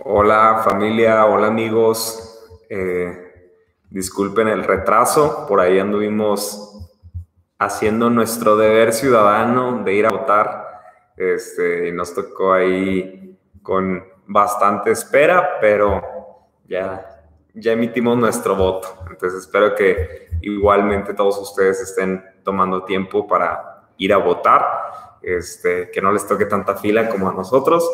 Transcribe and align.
Hola 0.00 0.62
familia, 0.64 1.24
hola 1.24 1.46
amigos. 1.46 2.44
Eh, 2.68 3.52
disculpen 3.90 4.48
el 4.48 4.64
retraso, 4.64 5.46
por 5.46 5.60
ahí 5.60 5.78
anduvimos 5.78 6.90
haciendo 7.60 8.10
nuestro 8.10 8.56
deber 8.56 8.92
ciudadano 8.92 9.84
de 9.84 9.94
ir 9.94 10.06
a 10.06 10.10
votar. 10.10 10.82
Este, 11.16 11.92
nos 11.92 12.12
tocó 12.12 12.54
ahí 12.54 13.38
con 13.62 14.04
bastante 14.26 14.90
espera, 14.90 15.60
pero 15.60 16.02
ya, 16.64 17.22
ya 17.54 17.70
emitimos 17.70 18.18
nuestro 18.18 18.56
voto. 18.56 18.88
Entonces 19.08 19.42
espero 19.42 19.76
que 19.76 20.26
igualmente 20.40 21.14
todos 21.14 21.38
ustedes 21.38 21.80
estén 21.80 22.20
tomando 22.42 22.82
tiempo 22.82 23.28
para 23.28 23.84
ir 23.96 24.12
a 24.12 24.16
votar, 24.16 24.66
este, 25.22 25.88
que 25.92 26.02
no 26.02 26.10
les 26.10 26.26
toque 26.26 26.46
tanta 26.46 26.74
fila 26.74 27.08
como 27.08 27.30
a 27.30 27.32
nosotros. 27.32 27.88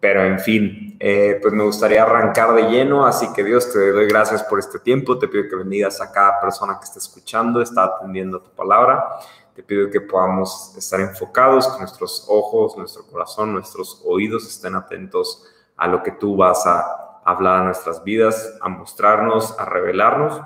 Pero 0.00 0.24
en 0.24 0.38
fin, 0.38 0.96
eh, 1.00 1.38
pues 1.42 1.52
me 1.52 1.64
gustaría 1.64 2.02
arrancar 2.02 2.54
de 2.54 2.62
lleno, 2.70 3.04
así 3.04 3.32
que 3.32 3.42
Dios 3.42 3.72
te 3.72 3.90
doy 3.90 4.06
gracias 4.06 4.44
por 4.44 4.58
este 4.58 4.78
tiempo, 4.78 5.18
te 5.18 5.26
pido 5.26 5.48
que 5.48 5.56
bendigas 5.56 6.00
a 6.00 6.12
cada 6.12 6.40
persona 6.40 6.78
que 6.78 6.84
está 6.84 6.98
escuchando, 6.98 7.60
está 7.60 7.84
atendiendo 7.84 8.40
tu 8.40 8.50
palabra, 8.50 9.18
te 9.54 9.62
pido 9.64 9.90
que 9.90 10.00
podamos 10.00 10.74
estar 10.76 11.00
enfocados, 11.00 11.66
que 11.66 11.80
nuestros 11.80 12.26
ojos, 12.28 12.76
nuestro 12.76 13.04
corazón, 13.06 13.52
nuestros 13.52 14.00
oídos 14.06 14.46
estén 14.46 14.76
atentos 14.76 15.44
a 15.76 15.88
lo 15.88 16.02
que 16.02 16.12
tú 16.12 16.36
vas 16.36 16.64
a 16.64 17.20
hablar 17.24 17.62
a 17.62 17.64
nuestras 17.64 18.04
vidas, 18.04 18.56
a 18.60 18.68
mostrarnos, 18.68 19.58
a 19.58 19.64
revelarnos, 19.64 20.40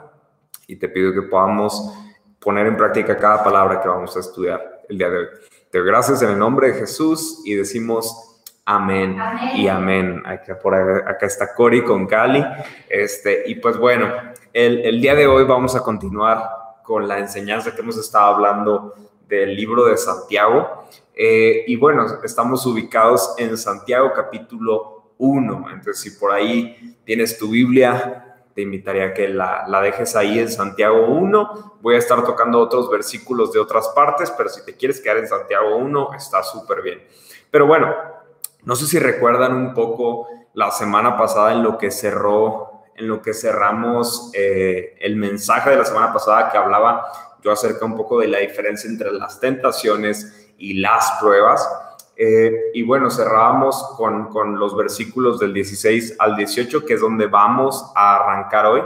y 0.66 0.76
te 0.76 0.88
pido 0.88 1.12
que 1.12 1.22
podamos 1.22 1.92
poner 2.40 2.66
en 2.66 2.76
práctica 2.76 3.16
cada 3.18 3.44
palabra 3.44 3.82
que 3.82 3.88
vamos 3.88 4.16
a 4.16 4.20
estudiar 4.20 4.82
el 4.88 4.96
día 4.96 5.10
de 5.10 5.18
hoy. 5.18 5.26
Te 5.70 5.78
doy 5.78 5.86
gracias 5.86 6.22
en 6.22 6.30
el 6.30 6.38
nombre 6.38 6.68
de 6.68 6.74
Jesús 6.74 7.40
y 7.44 7.54
decimos 7.54 8.31
Amén, 8.64 9.18
y 9.56 9.66
amén. 9.66 10.22
Acá, 10.24 10.56
por 10.56 10.74
acá, 10.74 11.26
está 11.26 11.52
Cori 11.52 11.82
con 11.82 12.06
Cali. 12.06 12.44
Este, 12.88 13.42
y 13.46 13.56
pues 13.56 13.76
bueno, 13.76 14.12
el, 14.52 14.78
el, 14.86 15.00
día 15.00 15.16
de 15.16 15.26
hoy 15.26 15.44
vamos 15.44 15.74
a 15.74 15.80
continuar 15.80 16.48
con 16.84 17.08
la 17.08 17.18
enseñanza 17.18 17.74
que 17.74 17.80
hemos 17.80 17.96
estado 17.96 18.34
hablando 18.34 18.94
del 19.26 19.56
libro 19.56 19.86
de 19.86 19.96
Santiago. 19.96 20.86
Eh, 21.12 21.64
y 21.66 21.76
bueno, 21.76 22.06
estamos 22.22 22.64
ubicados 22.64 23.34
en 23.38 23.56
Santiago 23.56 24.12
capítulo 24.14 25.14
1. 25.18 25.66
Entonces, 25.70 26.00
si 26.00 26.10
por 26.18 26.30
ahí 26.30 26.96
tienes 27.04 27.38
tu 27.38 27.50
Biblia, 27.50 28.44
te 28.54 28.62
invitaría 28.62 29.06
a 29.06 29.14
que 29.14 29.28
la, 29.28 29.64
la, 29.66 29.80
dejes 29.80 30.14
ahí 30.14 30.38
en 30.38 30.48
Santiago 30.48 31.06
1. 31.06 31.78
Voy 31.80 31.96
a 31.96 31.98
estar 31.98 32.24
tocando 32.24 32.60
otros 32.60 32.88
versículos 32.88 33.52
de 33.52 33.58
otras 33.58 33.88
partes, 33.88 34.30
pero 34.30 34.48
si 34.48 34.64
te 34.64 34.76
quieres 34.76 35.00
quedar 35.00 35.16
en 35.16 35.26
Santiago 35.26 35.76
1, 35.76 36.14
está 36.14 36.44
súper 36.44 36.82
bien. 36.82 37.02
Pero 37.50 37.66
bueno, 37.66 37.94
no 38.64 38.76
sé 38.76 38.86
si 38.86 38.98
recuerdan 38.98 39.54
un 39.54 39.74
poco 39.74 40.28
la 40.54 40.70
semana 40.70 41.16
pasada 41.16 41.52
en 41.52 41.62
lo 41.62 41.78
que 41.78 41.90
cerró, 41.90 42.84
en 42.94 43.08
lo 43.08 43.22
que 43.22 43.34
cerramos 43.34 44.30
eh, 44.34 44.96
el 45.00 45.16
mensaje 45.16 45.70
de 45.70 45.76
la 45.76 45.84
semana 45.84 46.12
pasada 46.12 46.50
que 46.50 46.58
hablaba 46.58 47.06
yo 47.42 47.50
acerca 47.50 47.84
un 47.84 47.96
poco 47.96 48.20
de 48.20 48.28
la 48.28 48.38
diferencia 48.38 48.88
entre 48.88 49.10
las 49.12 49.40
tentaciones 49.40 50.52
y 50.58 50.74
las 50.74 51.18
pruebas. 51.20 51.68
Eh, 52.14 52.70
y 52.74 52.82
bueno, 52.82 53.10
cerrábamos 53.10 53.94
con, 53.96 54.28
con 54.28 54.58
los 54.58 54.76
versículos 54.76 55.40
del 55.40 55.52
16 55.52 56.16
al 56.20 56.36
18, 56.36 56.84
que 56.84 56.94
es 56.94 57.00
donde 57.00 57.26
vamos 57.26 57.90
a 57.96 58.16
arrancar 58.16 58.66
hoy 58.66 58.82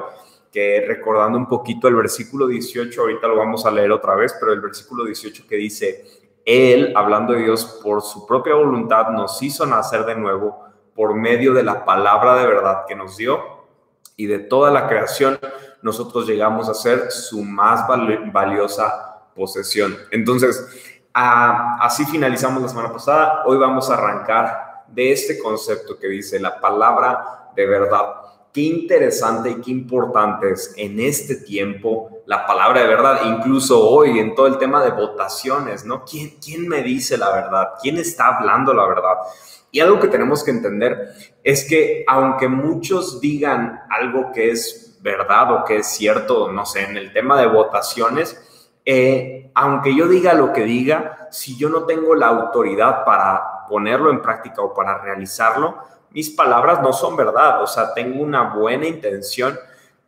que 0.57 0.83
recordando 0.89 1.37
un 1.37 1.47
poquito 1.47 1.87
el 1.87 1.97
versículo 1.97 2.47
18, 2.47 2.99
ahorita 2.99 3.29
lo 3.29 3.37
vamos 3.37 3.67
a 3.67 3.71
leer 3.71 3.93
otra 3.93 4.15
vez, 4.15 4.35
pero 4.41 4.55
el 4.55 4.63
versículo 4.63 5.05
18 5.05 5.45
que 5.47 5.57
dice, 5.57 6.03
él, 6.47 6.92
hablando 6.97 7.33
de 7.33 7.42
Dios, 7.42 7.80
por 7.83 8.00
su 8.00 8.25
propia 8.25 8.55
voluntad 8.55 9.08
nos 9.08 9.42
hizo 9.42 9.66
nacer 9.66 10.06
de 10.06 10.14
nuevo 10.14 10.64
por 10.94 11.14
medio 11.14 11.52
de 11.52 11.64
la 11.64 11.84
palabra 11.84 12.36
de 12.36 12.47
verdad 12.47 12.84
que 12.86 12.94
nos 12.94 13.16
dio 13.16 13.66
y 14.16 14.27
de 14.27 14.39
toda 14.39 14.70
la 14.70 14.89
creación 14.89 15.39
nosotros 15.83 16.27
llegamos 16.27 16.69
a 16.69 16.74
ser 16.74 17.11
su 17.11 17.42
más 17.42 17.84
valiosa 18.33 19.24
posesión. 19.35 19.96
Entonces, 20.12 20.95
así 21.12 22.05
finalizamos 22.06 22.62
la 22.62 22.68
semana 22.68 22.92
pasada. 22.92 23.42
Hoy 23.45 23.58
vamos 23.58 23.90
a 23.90 23.95
arrancar 23.95 24.85
de 24.86 25.12
este 25.12 25.39
concepto 25.39 25.98
que 25.98 26.06
dice 26.06 26.39
la 26.39 26.61
palabra 26.61 27.51
de 27.55 27.67
verdad 27.67 28.26
qué 28.56 28.62
interesante 28.62 29.50
y 29.50 29.61
qué 29.61 29.70
importante 29.70 30.50
es 30.50 30.72
en 30.78 30.98
este 30.98 31.36
tiempo 31.36 32.22
la 32.24 32.46
palabra 32.46 32.80
de 32.80 32.86
verdad, 32.86 33.20
incluso 33.27 33.86
hoy 33.86 34.18
en 34.18 34.34
todo 34.34 34.46
el 34.46 34.56
tema 34.56 34.83
de 34.83 34.92
votaciones, 34.92 35.84
¿no? 35.84 36.06
¿Quién, 36.06 36.39
quién 36.42 36.67
me 36.67 36.83
dice 36.83 37.18
la 37.18 37.30
verdad? 37.33 37.72
¿Quién 37.83 37.98
está 37.98 38.34
hablando 38.34 38.72
la 38.72 38.86
verdad? 38.86 39.12
Y 39.70 39.80
algo 39.80 40.00
que 40.00 40.08
tenemos 40.08 40.42
que 40.42 40.52
entender 40.52 41.11
es 41.44 41.68
que 41.68 42.02
aunque 42.08 42.48
muchos 42.48 43.20
digan 43.20 43.83
algo 43.90 44.33
que 44.33 44.52
es 44.52 44.98
verdad 45.02 45.52
o 45.52 45.64
que 45.67 45.77
es 45.77 45.88
cierto, 45.88 46.50
no 46.50 46.64
sé, 46.64 46.84
en 46.84 46.96
el 46.96 47.12
tema 47.12 47.38
de 47.38 47.48
votaciones, 47.48 48.73
eh, 48.86 49.50
aunque 49.55 49.94
yo 49.94 50.08
diga 50.08 50.33
lo 50.33 50.55
que 50.55 50.64
diga, 50.64 51.28
si 51.30 51.58
yo 51.58 51.68
no 51.68 51.84
tengo 51.84 52.14
la 52.14 52.28
autoridad 52.28 53.05
para 53.05 53.67
ponerlo 53.68 54.11
en 54.11 54.23
práctica 54.23 54.62
o 54.62 54.73
para 54.73 54.96
realizarlo, 54.96 55.77
mis 56.11 56.30
palabras 56.30 56.83
no 56.83 56.92
son 56.92 57.17
verdad, 57.17 57.62
o 57.62 57.67
sea, 57.67 57.92
tengo 57.94 58.22
una 58.22 58.55
buena 58.55 58.86
intención, 58.86 59.58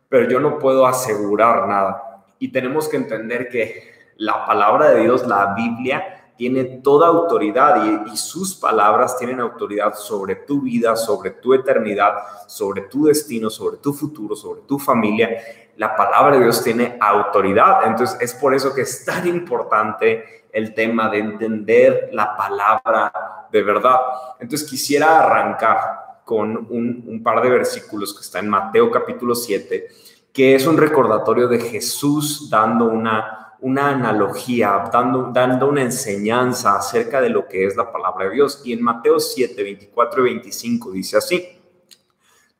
pero 0.09 0.29
yo 0.29 0.41
no 0.41 0.59
puedo 0.59 0.87
asegurar 0.87 1.67
nada. 1.69 2.23
Y 2.39 2.51
tenemos 2.51 2.89
que 2.89 2.97
entender 2.97 3.49
que 3.49 3.91
la 4.17 4.47
palabra 4.47 4.91
de 4.91 5.03
Dios, 5.03 5.27
la 5.27 5.55
Biblia, 5.55 6.15
tiene 6.37 6.65
toda 6.65 7.09
autoridad 7.09 7.85
y, 7.85 8.13
y, 8.13 8.17
sus 8.17 8.55
palabras 8.55 9.19
tienen 9.19 9.41
autoridad 9.41 9.95
sobre 9.95 10.37
tu 10.37 10.63
vida, 10.63 10.95
sobre 10.95 11.33
tu 11.33 11.53
eternidad, 11.53 12.15
sobre 12.47 12.83
tu 12.83 13.07
destino, 13.07 13.51
sobre 13.51 13.79
tu 13.79 13.93
futuro, 13.93 14.37
sobre 14.37 14.61
tu 14.63 14.79
familia. 14.79 15.31
La 15.77 15.97
palabra 15.97 16.37
de 16.37 16.45
Dios 16.45 16.63
tiene 16.63 16.97
autoridad. 17.01 17.87
Entonces 17.87 18.17
es 18.21 18.35
por 18.35 18.55
eso 18.55 18.73
que 18.73 18.83
es 18.83 19.05
tan 19.05 19.27
importante 19.27 20.48
el 20.59 20.75
tema 20.75 21.09
de 21.09 21.19
entender 21.19 22.11
la 22.13 22.37
palabra 22.37 23.47
de 23.51 23.63
verdad. 23.63 23.99
Entonces 24.41 24.69
quisiera 24.69 25.21
arrancar 25.21 26.21
con 26.25 26.67
un, 26.71 27.23
par 27.23 27.41
de 27.43 27.49
versículos 27.49 28.15
que 28.15 28.21
está 28.21 28.41
en 28.41 28.49
Mateo 28.49 28.91
capítulo 28.91 29.35
7, 29.35 29.89
que 30.33 30.55
es 30.55 30.67
un 30.67 30.77
recordatorio 30.77 31.49
de 31.49 31.59
Jesús 31.59 32.51
dando 32.51 32.85
una, 32.85 33.55
una 33.61 33.89
analogía, 33.89 34.85
dando, 34.93 35.31
dando 35.33 35.69
una 35.69 35.83
enseñanza 35.83 36.77
acerca 36.77 37.21
de 37.21 37.31
lo 37.31 37.49
que 37.49 37.65
es 37.65 37.77
la 37.77 37.91
palabra 37.91 38.27
de 38.27 38.35
Dios. 38.35 38.61
Y 38.65 38.73
en 38.75 38.83
Mateo 38.83 39.19
7, 39.19 39.63
24 39.63 40.27
y 40.27 40.35
25 40.35 40.91
dice 40.91 41.17
así, 41.17 41.49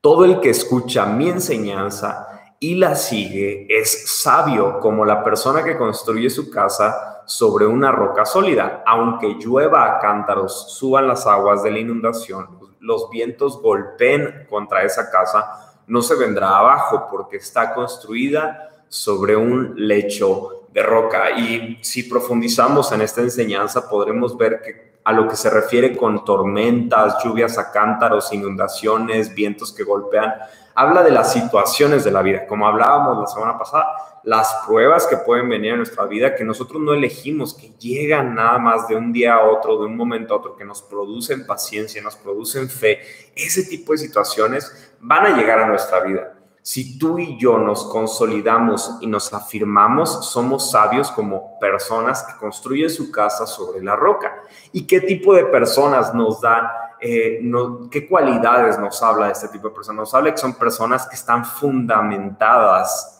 todo 0.01 0.25
el 0.25 0.41
que 0.41 0.51
escucha 0.51 1.05
mi 1.05 1.29
enseñanza 1.29 2.38
y 2.61 2.75
la 2.75 2.97
sigue 2.97 3.67
es 3.69 4.11
sabio 4.23 4.81
como 4.81 5.05
la 5.05 5.23
persona 5.23 5.63
que 5.63 5.77
construye 5.77 6.29
su 6.29 6.51
casa 6.51 7.23
sobre 7.27 7.67
una 7.67 7.93
roca 7.93 8.25
sólida. 8.25 8.83
Aunque 8.87 9.37
llueva 9.39 9.85
a 9.85 9.99
cántaros, 10.01 10.73
suban 10.73 11.07
las 11.07 11.27
aguas 11.27 11.63
de 11.63 11.71
la 11.71 11.79
inundación, 11.79 12.59
los 12.81 13.11
vientos 13.11 13.61
golpeen 13.61 14.47
contra 14.49 14.83
esa 14.83 15.11
casa, 15.11 15.77
no 15.87 16.03
se 16.03 16.17
vendrá 16.17 16.59
abajo 16.59 17.07
porque 17.11 17.37
está 17.37 17.75
construida 17.75 18.71
sobre 18.89 19.37
un 19.37 19.75
lecho 19.77 20.67
de 20.73 20.83
roca. 20.83 21.31
Y 21.31 21.79
si 21.83 22.05
profundizamos 22.05 22.91
en 22.93 23.03
esta 23.03 23.21
enseñanza, 23.21 23.89
podremos 23.89 24.37
ver 24.37 24.61
que 24.63 24.89
a 25.05 25.13
lo 25.13 25.27
que 25.27 25.37
se 25.37 25.49
refiere 25.49 25.97
con 25.97 26.25
tormentas, 26.25 27.23
lluvias 27.25 27.57
a 27.57 27.71
cántaros, 27.71 28.33
inundaciones, 28.33 29.35
vientos 29.35 29.73
que 29.73 29.85
golpean, 29.85 30.35
habla 30.79 31.03
de 31.03 31.11
las 31.11 31.33
situaciones 31.33 32.05
de 32.05 32.13
la 32.13 32.23
vida, 32.23 32.47
como 32.47 32.69
hablábamos 32.69 33.19
la 33.19 33.27
semana 33.27 33.59
pasada, 33.59 33.85
las 34.23 34.63
pruebas 34.65 35.09
que 35.09 35.17
pueden 35.17 35.49
venir 35.49 35.73
a 35.73 35.77
nuestra 35.77 36.05
vida, 36.05 36.37
que 36.37 36.45
nosotros 36.45 36.81
no 36.81 36.95
elegimos, 36.95 37.53
que 37.53 37.71
llegan 37.81 38.37
nada 38.37 38.61
más 38.61 38.87
de 38.87 38.95
un 38.95 39.13
día 39.13 39.35
a 39.35 39.45
otro, 39.45 39.81
de 39.81 39.87
un 39.87 39.97
momento 39.97 40.35
a 40.35 40.37
otro, 40.37 40.55
que 40.55 40.65
nos 40.65 40.83
producen 40.83 41.45
paciencia, 41.49 42.01
nos 42.01 42.15
producen 42.15 42.71
fe, 42.71 43.01
ese 43.35 43.65
tipo 43.65 43.91
de 43.91 43.99
situaciones 43.99 44.95
van 45.01 45.27
a 45.27 45.37
llegar 45.37 45.59
a 45.59 45.67
nuestra 45.67 45.99
vida. 45.99 46.35
Si 46.63 46.97
tú 46.97 47.19
y 47.19 47.37
yo 47.41 47.59
nos 47.59 47.85
consolidamos 47.87 48.99
y 49.01 49.09
nos 49.09 49.35
afirmamos, 49.35 50.31
somos 50.31 50.71
sabios 50.71 51.11
como 51.11 51.59
personas 51.59 52.23
que 52.23 52.39
construyen 52.39 52.91
su 52.91 53.11
casa 53.11 53.49
sobre 53.49 53.83
la 53.83 53.97
roca. 53.97 54.43
¿Y 54.71 54.87
qué 54.87 55.01
tipo 55.01 55.35
de 55.35 55.47
personas 55.47 56.15
nos 56.15 56.41
dan 56.41 56.69
eh, 57.01 57.41
qué 57.91 58.09
cualidades 58.09 58.79
nos 58.79 59.03
habla 59.03 59.27
de 59.27 59.33
este 59.33 59.49
tipo 59.49 59.69
de 59.69 59.75
personas. 59.75 60.01
Nos 60.01 60.15
habla 60.15 60.33
que 60.33 60.39
son 60.39 60.55
personas 60.55 61.07
que 61.09 61.15
están 61.15 61.45
fundamentadas 61.45 63.19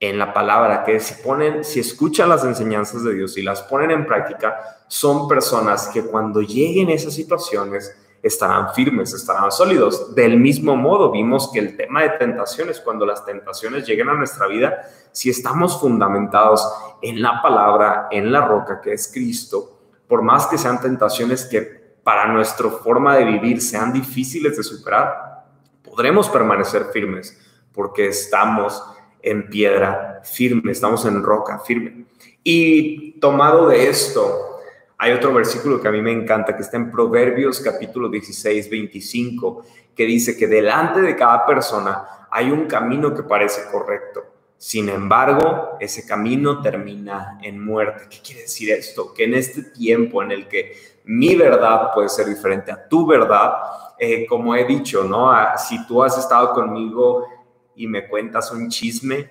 en 0.00 0.18
la 0.18 0.34
palabra, 0.34 0.82
que 0.82 0.98
si 0.98 1.22
ponen, 1.22 1.62
si 1.62 1.78
escuchan 1.78 2.28
las 2.28 2.44
enseñanzas 2.44 3.04
de 3.04 3.14
Dios 3.14 3.36
y 3.38 3.42
las 3.42 3.62
ponen 3.62 3.92
en 3.92 4.04
práctica, 4.04 4.80
son 4.88 5.28
personas 5.28 5.86
que 5.88 6.02
cuando 6.02 6.42
lleguen 6.42 6.90
esas 6.90 7.14
situaciones 7.14 7.96
estarán 8.20 8.74
firmes, 8.74 9.12
estarán 9.12 9.52
sólidos. 9.52 10.14
Del 10.14 10.38
mismo 10.38 10.76
modo, 10.76 11.10
vimos 11.10 11.50
que 11.52 11.60
el 11.60 11.76
tema 11.76 12.02
de 12.02 12.10
tentaciones, 12.10 12.80
cuando 12.80 13.06
las 13.06 13.24
tentaciones 13.24 13.86
lleguen 13.86 14.08
a 14.08 14.14
nuestra 14.14 14.48
vida, 14.48 14.82
si 15.12 15.30
estamos 15.30 15.80
fundamentados 15.80 16.66
en 17.00 17.22
la 17.22 17.40
palabra, 17.42 18.08
en 18.10 18.32
la 18.32 18.40
roca 18.40 18.80
que 18.80 18.92
es 18.92 19.10
Cristo, 19.12 19.78
por 20.08 20.22
más 20.22 20.46
que 20.46 20.58
sean 20.58 20.80
tentaciones 20.80 21.44
que 21.46 21.81
para 22.02 22.26
nuestra 22.26 22.68
forma 22.68 23.16
de 23.16 23.24
vivir 23.24 23.60
sean 23.60 23.92
difíciles 23.92 24.56
de 24.56 24.62
superar, 24.62 25.44
podremos 25.82 26.28
permanecer 26.28 26.86
firmes 26.92 27.38
porque 27.72 28.08
estamos 28.08 28.82
en 29.22 29.48
piedra 29.48 30.20
firme, 30.24 30.72
estamos 30.72 31.04
en 31.04 31.22
roca 31.22 31.58
firme. 31.60 32.06
Y 32.42 33.12
tomado 33.20 33.68
de 33.68 33.88
esto, 33.88 34.58
hay 34.98 35.12
otro 35.12 35.32
versículo 35.32 35.80
que 35.80 35.88
a 35.88 35.92
mí 35.92 36.00
me 36.00 36.12
encanta, 36.12 36.56
que 36.56 36.62
está 36.62 36.76
en 36.76 36.90
Proverbios 36.90 37.60
capítulo 37.60 38.08
16, 38.08 38.68
25, 38.70 39.64
que 39.94 40.04
dice 40.04 40.36
que 40.36 40.46
delante 40.46 41.00
de 41.00 41.16
cada 41.16 41.46
persona 41.46 42.26
hay 42.30 42.50
un 42.50 42.66
camino 42.66 43.14
que 43.14 43.22
parece 43.22 43.70
correcto. 43.70 44.24
Sin 44.56 44.88
embargo, 44.88 45.76
ese 45.80 46.06
camino 46.06 46.62
termina 46.62 47.38
en 47.42 47.64
muerte. 47.64 48.04
¿Qué 48.08 48.20
quiere 48.24 48.42
decir 48.42 48.70
esto? 48.70 49.12
Que 49.12 49.24
en 49.24 49.34
este 49.34 49.64
tiempo 49.64 50.22
en 50.22 50.30
el 50.30 50.46
que 50.46 50.76
mi 51.04 51.34
verdad 51.34 51.92
puede 51.92 52.08
ser 52.08 52.26
diferente 52.26 52.70
a 52.70 52.88
tu 52.88 53.06
verdad, 53.06 53.54
eh, 53.98 54.26
como 54.26 54.54
he 54.54 54.64
dicho, 54.64 55.04
¿no? 55.04 55.30
Ah, 55.30 55.56
si 55.56 55.86
tú 55.86 56.02
has 56.02 56.16
estado 56.18 56.52
conmigo 56.52 57.26
y 57.74 57.86
me 57.86 58.08
cuentas 58.08 58.50
un 58.52 58.68
chisme, 58.68 59.30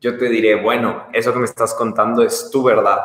yo 0.00 0.18
te 0.18 0.28
diré, 0.28 0.60
bueno, 0.60 1.06
eso 1.12 1.32
que 1.32 1.38
me 1.38 1.44
estás 1.44 1.74
contando 1.74 2.22
es 2.22 2.50
tu 2.50 2.62
verdad. 2.62 2.98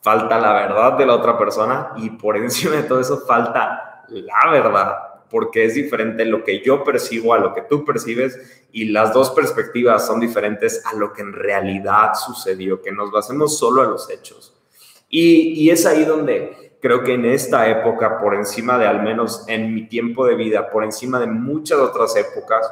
Falta 0.00 0.38
la 0.40 0.52
verdad 0.52 0.98
de 0.98 1.06
la 1.06 1.14
otra 1.14 1.38
persona 1.38 1.92
y 1.96 2.10
por 2.10 2.36
encima 2.38 2.76
de 2.76 2.82
todo 2.82 3.00
eso 3.00 3.20
falta 3.26 4.04
la 4.08 4.50
verdad, 4.50 4.96
porque 5.30 5.64
es 5.64 5.74
diferente 5.74 6.24
lo 6.24 6.42
que 6.42 6.60
yo 6.62 6.82
percibo 6.82 7.32
a 7.32 7.38
lo 7.38 7.54
que 7.54 7.62
tú 7.62 7.84
percibes 7.84 8.66
y 8.72 8.86
las 8.86 9.12
dos 9.12 9.30
perspectivas 9.30 10.04
son 10.06 10.18
diferentes 10.18 10.84
a 10.84 10.94
lo 10.96 11.12
que 11.12 11.22
en 11.22 11.32
realidad 11.32 12.14
sucedió, 12.14 12.82
que 12.82 12.90
nos 12.90 13.12
basemos 13.12 13.56
solo 13.56 13.82
a 13.82 13.86
los 13.86 14.10
hechos. 14.10 14.52
Y, 15.08 15.62
y 15.62 15.70
es 15.70 15.86
ahí 15.86 16.04
donde 16.04 16.71
creo 16.82 17.02
que 17.02 17.14
en 17.14 17.24
esta 17.24 17.66
época, 17.68 18.18
por 18.18 18.34
encima 18.34 18.76
de 18.76 18.86
al 18.86 19.02
menos 19.02 19.44
en 19.48 19.74
mi 19.74 19.86
tiempo 19.88 20.26
de 20.26 20.34
vida, 20.34 20.68
por 20.68 20.84
encima 20.84 21.18
de 21.18 21.26
muchas 21.26 21.78
otras 21.78 22.14
épocas, 22.16 22.70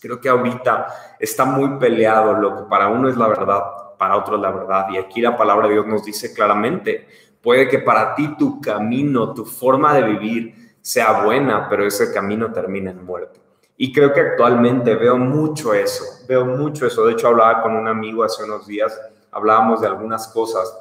Creo 0.00 0.20
que 0.20 0.28
ahorita 0.28 1.16
está 1.18 1.44
muy 1.44 1.78
peleado 1.78 2.34
lo 2.34 2.56
que 2.56 2.62
para 2.64 2.88
uno 2.88 3.08
es 3.08 3.16
la 3.16 3.26
verdad, 3.26 3.62
para 3.98 4.16
otro 4.16 4.36
es 4.36 4.42
la 4.42 4.50
verdad. 4.52 4.86
Y 4.90 4.96
aquí 4.96 5.20
la 5.20 5.36
palabra 5.36 5.66
de 5.66 5.74
Dios 5.74 5.86
nos 5.86 6.04
dice 6.04 6.32
claramente, 6.32 7.08
puede 7.42 7.68
que 7.68 7.80
para 7.80 8.14
ti 8.14 8.36
tu 8.36 8.60
camino, 8.60 9.34
tu 9.34 9.44
forma 9.44 9.94
de 9.94 10.04
vivir 10.04 10.76
sea 10.80 11.24
buena, 11.24 11.68
pero 11.68 11.84
ese 11.84 12.12
camino 12.12 12.52
termina 12.52 12.92
en 12.92 13.04
muerte. 13.04 13.40
Y 13.76 13.92
creo 13.92 14.12
que 14.12 14.20
actualmente 14.20 14.94
veo 14.94 15.16
mucho 15.16 15.74
eso, 15.74 16.04
veo 16.28 16.44
mucho 16.44 16.86
eso. 16.86 17.04
De 17.04 17.12
hecho, 17.12 17.28
hablaba 17.28 17.62
con 17.62 17.74
un 17.74 17.88
amigo 17.88 18.22
hace 18.22 18.44
unos 18.44 18.66
días, 18.66 19.00
hablábamos 19.32 19.80
de 19.80 19.88
algunas 19.88 20.28
cosas 20.28 20.78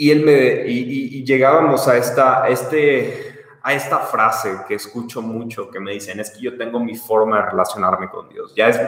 y 0.00 0.12
él 0.12 0.24
me 0.24 0.64
y, 0.66 1.24
llegábamos 1.24 1.88
a 1.88 1.96
esta 1.96 2.48
este 2.48 3.44
a 3.62 3.74
esta 3.74 3.98
frase 3.98 4.60
que 4.66 4.76
escucho 4.76 5.20
mucho 5.20 5.68
que 5.70 5.80
me 5.80 5.92
dicen, 5.92 6.20
es 6.20 6.30
que 6.30 6.40
yo 6.40 6.56
tengo 6.56 6.80
mi 6.80 6.96
forma 6.96 7.38
de 7.42 7.50
relacionarme 7.50 8.08
con 8.08 8.28
Dios. 8.28 8.54
Ya 8.54 8.68
es, 8.68 8.80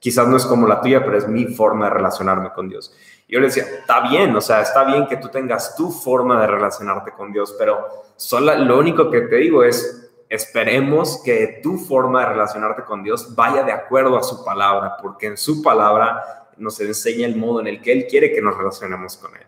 quizás 0.00 0.26
no 0.26 0.36
es 0.38 0.46
como 0.46 0.66
la 0.66 0.80
tuya, 0.80 1.04
pero 1.04 1.18
es 1.18 1.28
mi 1.28 1.44
forma 1.44 1.84
de 1.84 1.94
relacionarme 1.94 2.50
con 2.52 2.68
Dios. 2.68 2.92
Y 3.28 3.34
yo 3.34 3.40
le 3.40 3.46
decía, 3.46 3.64
está 3.64 4.08
bien, 4.08 4.34
o 4.34 4.40
sea, 4.40 4.62
está 4.62 4.82
bien 4.84 5.06
que 5.06 5.18
tú 5.18 5.28
tengas 5.28 5.76
tu 5.76 5.92
forma 5.92 6.40
de 6.40 6.48
relacionarte 6.48 7.12
con 7.12 7.30
Dios, 7.30 7.54
pero 7.58 7.86
solo, 8.16 8.56
lo 8.56 8.78
único 8.78 9.10
que 9.10 9.20
te 9.20 9.36
digo 9.36 9.62
es, 9.62 10.10
esperemos 10.28 11.22
que 11.22 11.60
tu 11.62 11.76
forma 11.76 12.20
de 12.20 12.30
relacionarte 12.30 12.82
con 12.82 13.02
Dios 13.04 13.36
vaya 13.36 13.62
de 13.62 13.72
acuerdo 13.72 14.16
a 14.16 14.22
su 14.22 14.44
palabra, 14.44 14.96
porque 15.00 15.26
en 15.26 15.36
su 15.36 15.62
palabra 15.62 16.48
nos 16.56 16.80
enseña 16.80 17.26
el 17.26 17.36
modo 17.36 17.60
en 17.60 17.68
el 17.68 17.82
que 17.82 17.92
Él 17.92 18.06
quiere 18.08 18.32
que 18.32 18.40
nos 18.40 18.56
relacionemos 18.56 19.16
con 19.18 19.36
Él. 19.36 19.47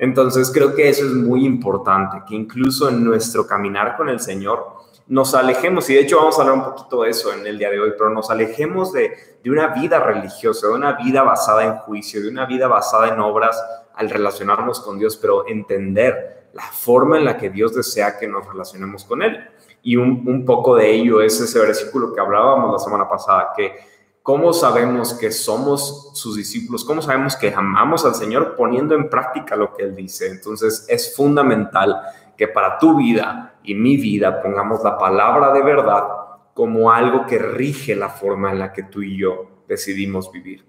Entonces 0.00 0.50
creo 0.50 0.74
que 0.74 0.88
eso 0.88 1.04
es 1.04 1.12
muy 1.12 1.44
importante, 1.44 2.22
que 2.26 2.34
incluso 2.34 2.88
en 2.88 3.04
nuestro 3.04 3.46
caminar 3.46 3.98
con 3.98 4.08
el 4.08 4.18
Señor 4.18 4.64
nos 5.06 5.34
alejemos, 5.34 5.90
y 5.90 5.94
de 5.94 6.00
hecho 6.00 6.16
vamos 6.16 6.38
a 6.38 6.40
hablar 6.40 6.56
un 6.56 6.64
poquito 6.64 7.02
de 7.02 7.10
eso 7.10 7.30
en 7.34 7.46
el 7.46 7.58
día 7.58 7.68
de 7.68 7.78
hoy, 7.78 7.92
pero 7.98 8.08
nos 8.08 8.30
alejemos 8.30 8.94
de, 8.94 9.12
de 9.44 9.50
una 9.50 9.68
vida 9.74 10.00
religiosa, 10.00 10.68
de 10.68 10.72
una 10.72 10.92
vida 10.92 11.22
basada 11.22 11.64
en 11.64 11.76
juicio, 11.76 12.22
de 12.22 12.30
una 12.30 12.46
vida 12.46 12.66
basada 12.66 13.08
en 13.08 13.20
obras 13.20 13.62
al 13.94 14.08
relacionarnos 14.08 14.80
con 14.80 14.98
Dios, 14.98 15.18
pero 15.18 15.46
entender 15.46 16.48
la 16.54 16.62
forma 16.62 17.18
en 17.18 17.26
la 17.26 17.36
que 17.36 17.50
Dios 17.50 17.74
desea 17.74 18.18
que 18.18 18.26
nos 18.26 18.46
relacionemos 18.46 19.04
con 19.04 19.22
Él. 19.22 19.38
Y 19.82 19.96
un, 19.96 20.24
un 20.26 20.46
poco 20.46 20.76
de 20.76 20.90
ello 20.90 21.20
es 21.20 21.38
ese 21.38 21.58
versículo 21.58 22.14
que 22.14 22.20
hablábamos 22.22 22.72
la 22.72 22.78
semana 22.78 23.06
pasada, 23.06 23.50
que 23.54 23.74
¿Cómo 24.22 24.52
sabemos 24.52 25.14
que 25.14 25.32
somos 25.32 26.10
sus 26.14 26.36
discípulos? 26.36 26.84
¿Cómo 26.84 27.00
sabemos 27.00 27.36
que 27.36 27.54
amamos 27.54 28.04
al 28.04 28.14
Señor 28.14 28.54
poniendo 28.54 28.94
en 28.94 29.08
práctica 29.08 29.56
lo 29.56 29.72
que 29.72 29.84
Él 29.84 29.96
dice? 29.96 30.28
Entonces 30.28 30.84
es 30.88 31.16
fundamental 31.16 32.00
que 32.36 32.46
para 32.46 32.78
tu 32.78 32.96
vida 32.96 33.58
y 33.62 33.74
mi 33.74 33.96
vida 33.96 34.42
pongamos 34.42 34.84
la 34.84 34.98
palabra 34.98 35.52
de 35.52 35.62
verdad 35.62 36.04
como 36.52 36.92
algo 36.92 37.26
que 37.26 37.38
rige 37.38 37.96
la 37.96 38.10
forma 38.10 38.50
en 38.50 38.58
la 38.58 38.72
que 38.72 38.82
tú 38.82 39.02
y 39.02 39.16
yo 39.16 39.64
decidimos 39.66 40.30
vivir. 40.30 40.66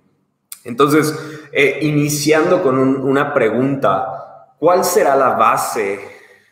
Entonces, 0.63 1.13
eh, 1.51 1.79
iniciando 1.81 2.61
con 2.61 2.77
una 2.77 3.33
pregunta, 3.33 4.53
¿cuál 4.59 4.85
será 4.85 5.15
la 5.15 5.29
base 5.31 5.99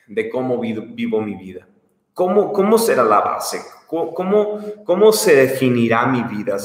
de 0.08 0.30
cómo 0.30 0.60
vivo, 0.60 1.22
mi 1.22 1.36
vida? 1.36 1.68
¿Cómo, 2.14 2.52
¿Cómo 2.52 2.78
será 2.78 3.04
la 3.04 3.22
base? 3.22 3.62
¿Cómo, 3.90 4.60
cómo 4.86 5.12
se 5.12 5.36
definirá 5.36 6.06
mi 6.06 6.22
vida? 6.22 6.58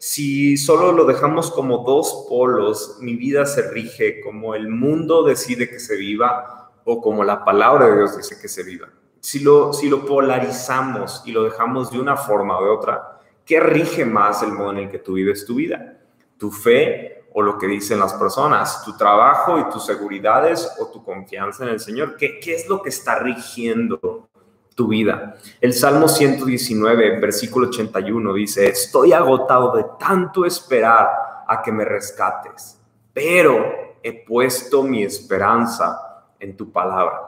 Si 0.00 0.56
solo 0.56 0.90
lo 0.90 1.04
dejamos 1.04 1.52
como 1.52 1.84
dos 1.84 2.26
polos, 2.28 2.96
mi 3.00 3.14
vida 3.14 3.46
se 3.46 3.70
rige 3.70 4.20
como 4.20 4.56
el 4.56 4.68
mundo 4.68 5.22
decide 5.22 5.68
que 5.68 5.78
se 5.78 5.94
viva 5.94 6.72
o 6.84 7.00
como 7.00 7.22
la 7.22 7.44
palabra 7.44 7.86
de 7.86 7.98
Dios 7.98 8.16
dice 8.16 8.36
que 8.42 8.48
se 8.48 8.64
viva. 8.64 8.88
Si 9.20 9.38
lo, 9.38 9.72
si 9.72 9.88
lo 9.88 10.04
polarizamos 10.04 11.22
y 11.24 11.30
lo 11.30 11.44
dejamos 11.44 11.92
de 11.92 12.00
una 12.00 12.16
forma 12.16 12.58
o 12.58 12.64
de 12.64 12.70
otra, 12.70 13.20
¿qué 13.44 13.60
rige 13.60 14.04
más 14.04 14.42
el 14.42 14.50
modo 14.50 14.72
en 14.72 14.78
el 14.78 14.90
que 14.90 14.98
tú 14.98 15.12
vives 15.12 15.46
tu 15.46 15.54
vida? 15.54 16.00
¿Tu 16.36 16.50
fe 16.50 17.26
o 17.32 17.42
lo 17.42 17.58
que 17.58 17.68
dicen 17.68 18.00
las 18.00 18.14
personas? 18.14 18.84
¿Tu 18.84 18.96
trabajo 18.96 19.56
y 19.60 19.70
tus 19.70 19.86
seguridades 19.86 20.68
o 20.80 20.88
tu 20.88 21.04
confianza 21.04 21.62
en 21.62 21.70
el 21.70 21.78
Señor? 21.78 22.16
¿Qué, 22.16 22.40
qué 22.40 22.56
es 22.56 22.68
lo 22.68 22.82
que 22.82 22.88
está 22.88 23.20
rigiendo 23.20 24.28
tu 24.76 24.88
vida. 24.88 25.36
El 25.60 25.72
Salmo 25.72 26.06
119, 26.06 27.18
versículo 27.18 27.68
81 27.68 28.34
dice, 28.34 28.68
estoy 28.68 29.12
agotado 29.12 29.74
de 29.74 29.86
tanto 29.98 30.44
esperar 30.44 31.08
a 31.48 31.62
que 31.62 31.72
me 31.72 31.84
rescates, 31.84 32.78
pero 33.12 33.96
he 34.02 34.12
puesto 34.24 34.82
mi 34.82 35.02
esperanza 35.02 36.24
en 36.38 36.56
tu 36.56 36.70
palabra. 36.70 37.22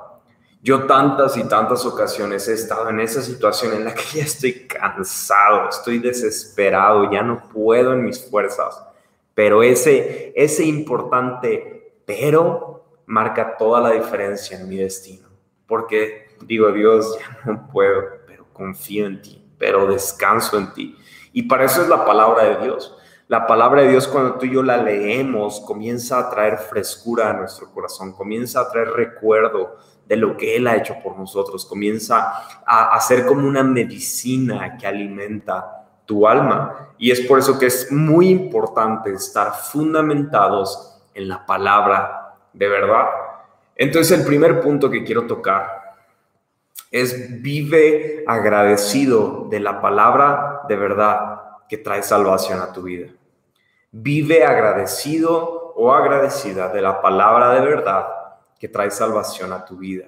Yo 0.62 0.86
tantas 0.86 1.36
y 1.36 1.44
tantas 1.44 1.86
ocasiones 1.86 2.46
he 2.48 2.52
estado 2.52 2.90
en 2.90 3.00
esa 3.00 3.22
situación 3.22 3.72
en 3.72 3.84
la 3.84 3.94
que 3.94 4.18
ya 4.18 4.24
estoy 4.24 4.66
cansado, 4.66 5.70
estoy 5.70 6.00
desesperado, 6.00 7.10
ya 7.10 7.22
no 7.22 7.48
puedo 7.48 7.94
en 7.94 8.04
mis 8.04 8.28
fuerzas, 8.28 8.84
pero 9.34 9.62
ese, 9.62 10.32
ese 10.36 10.64
importante 10.64 11.94
pero 12.04 12.84
marca 13.06 13.56
toda 13.56 13.80
la 13.80 13.90
diferencia 13.92 14.58
en 14.58 14.68
mi 14.68 14.76
destino, 14.76 15.28
porque 15.66 16.27
digo, 16.46 16.70
Dios, 16.72 17.18
ya 17.18 17.52
no 17.52 17.68
puedo, 17.68 18.02
pero 18.26 18.46
confío 18.52 19.06
en 19.06 19.22
ti, 19.22 19.44
pero 19.58 19.86
descanso 19.86 20.58
en 20.58 20.72
ti. 20.72 20.96
Y 21.32 21.42
para 21.42 21.64
eso 21.64 21.82
es 21.82 21.88
la 21.88 22.04
palabra 22.04 22.44
de 22.44 22.64
Dios. 22.64 22.96
La 23.28 23.46
palabra 23.46 23.82
de 23.82 23.90
Dios 23.90 24.08
cuando 24.08 24.34
tú 24.34 24.46
y 24.46 24.54
yo 24.54 24.62
la 24.62 24.78
leemos 24.78 25.60
comienza 25.60 26.18
a 26.18 26.30
traer 26.30 26.56
frescura 26.56 27.30
a 27.30 27.34
nuestro 27.34 27.70
corazón, 27.70 28.12
comienza 28.12 28.60
a 28.60 28.70
traer 28.70 28.88
recuerdo 28.88 29.76
de 30.06 30.16
lo 30.16 30.36
que 30.36 30.56
Él 30.56 30.66
ha 30.66 30.76
hecho 30.76 30.94
por 31.02 31.18
nosotros, 31.18 31.66
comienza 31.66 32.62
a, 32.66 32.94
a 32.94 33.00
ser 33.00 33.26
como 33.26 33.46
una 33.46 33.62
medicina 33.62 34.78
que 34.78 34.86
alimenta 34.86 35.78
tu 36.06 36.26
alma. 36.26 36.94
Y 36.96 37.10
es 37.10 37.20
por 37.20 37.38
eso 37.38 37.58
que 37.58 37.66
es 37.66 37.92
muy 37.92 38.30
importante 38.30 39.12
estar 39.12 39.52
fundamentados 39.52 40.98
en 41.12 41.28
la 41.28 41.44
palabra 41.44 42.34
de 42.54 42.66
verdad. 42.66 43.06
Entonces 43.76 44.18
el 44.18 44.26
primer 44.26 44.60
punto 44.60 44.90
que 44.90 45.04
quiero 45.04 45.26
tocar 45.26 45.77
es 46.90 47.42
vive 47.42 48.24
agradecido 48.26 49.46
de 49.50 49.60
la 49.60 49.80
palabra 49.80 50.62
de 50.68 50.76
verdad 50.76 51.40
que 51.68 51.78
trae 51.78 52.02
salvación 52.02 52.60
a 52.60 52.72
tu 52.72 52.82
vida. 52.82 53.08
Vive 53.92 54.44
agradecido 54.44 55.72
o 55.76 55.92
agradecida 55.92 56.68
de 56.68 56.80
la 56.80 57.00
palabra 57.00 57.50
de 57.50 57.60
verdad 57.60 58.06
que 58.58 58.68
trae 58.68 58.90
salvación 58.90 59.52
a 59.52 59.64
tu 59.64 59.76
vida. 59.76 60.06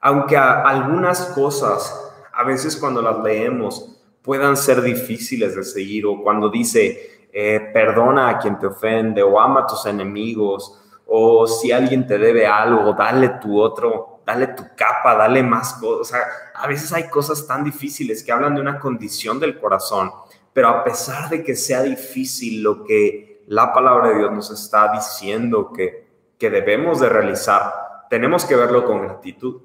Aunque 0.00 0.36
algunas 0.36 1.26
cosas, 1.26 2.12
a 2.32 2.44
veces 2.44 2.76
cuando 2.76 3.00
las 3.02 3.18
leemos, 3.22 3.96
puedan 4.22 4.56
ser 4.56 4.82
difíciles 4.82 5.54
de 5.54 5.64
seguir 5.64 6.06
o 6.06 6.22
cuando 6.22 6.48
dice, 6.48 7.28
eh, 7.32 7.70
perdona 7.72 8.28
a 8.30 8.38
quien 8.38 8.58
te 8.58 8.66
ofende 8.66 9.22
o 9.22 9.38
ama 9.38 9.60
a 9.60 9.66
tus 9.66 9.86
enemigos 9.86 10.82
o 11.06 11.46
si 11.46 11.70
alguien 11.70 12.06
te 12.06 12.18
debe 12.18 12.46
algo, 12.46 12.92
dale 12.94 13.28
tu 13.40 13.60
otro 13.60 14.15
dale 14.26 14.48
tu 14.48 14.64
capa, 14.74 15.14
dale 15.14 15.42
más 15.42 15.74
cosas. 15.74 16.00
O 16.00 16.04
sea, 16.04 16.20
a 16.54 16.66
veces 16.66 16.92
hay 16.92 17.08
cosas 17.08 17.46
tan 17.46 17.62
difíciles 17.62 18.24
que 18.24 18.32
hablan 18.32 18.56
de 18.56 18.60
una 18.60 18.80
condición 18.80 19.38
del 19.38 19.58
corazón, 19.58 20.10
pero 20.52 20.68
a 20.68 20.84
pesar 20.84 21.30
de 21.30 21.44
que 21.44 21.54
sea 21.54 21.82
difícil 21.82 22.62
lo 22.62 22.82
que 22.84 23.44
la 23.46 23.72
palabra 23.72 24.08
de 24.08 24.18
Dios 24.18 24.32
nos 24.32 24.50
está 24.50 24.92
diciendo 24.92 25.72
que, 25.72 26.08
que 26.36 26.50
debemos 26.50 26.98
de 26.98 27.08
realizar, 27.08 27.72
tenemos 28.10 28.44
que 28.44 28.56
verlo 28.56 28.84
con 28.84 29.02
gratitud. 29.02 29.62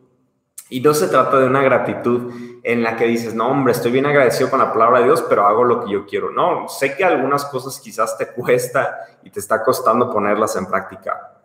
Y 0.69 0.79
no 0.79 0.93
se 0.93 1.07
trata 1.07 1.37
de 1.37 1.47
una 1.47 1.61
gratitud 1.63 2.31
en 2.63 2.81
la 2.81 2.95
que 2.95 3.05
dices, 3.05 3.33
no, 3.33 3.49
hombre, 3.49 3.73
estoy 3.73 3.91
bien 3.91 4.05
agradecido 4.05 4.49
con 4.49 4.59
la 4.59 4.71
palabra 4.71 4.99
de 4.99 5.05
Dios, 5.05 5.25
pero 5.27 5.45
hago 5.45 5.65
lo 5.65 5.83
que 5.83 5.91
yo 5.91 6.05
quiero. 6.05 6.31
No, 6.31 6.69
sé 6.69 6.95
que 6.95 7.03
algunas 7.03 7.43
cosas 7.45 7.77
quizás 7.79 8.17
te 8.17 8.27
cuesta 8.27 8.99
y 9.23 9.31
te 9.31 9.41
está 9.41 9.63
costando 9.63 10.09
ponerlas 10.09 10.55
en 10.55 10.67
práctica, 10.67 11.39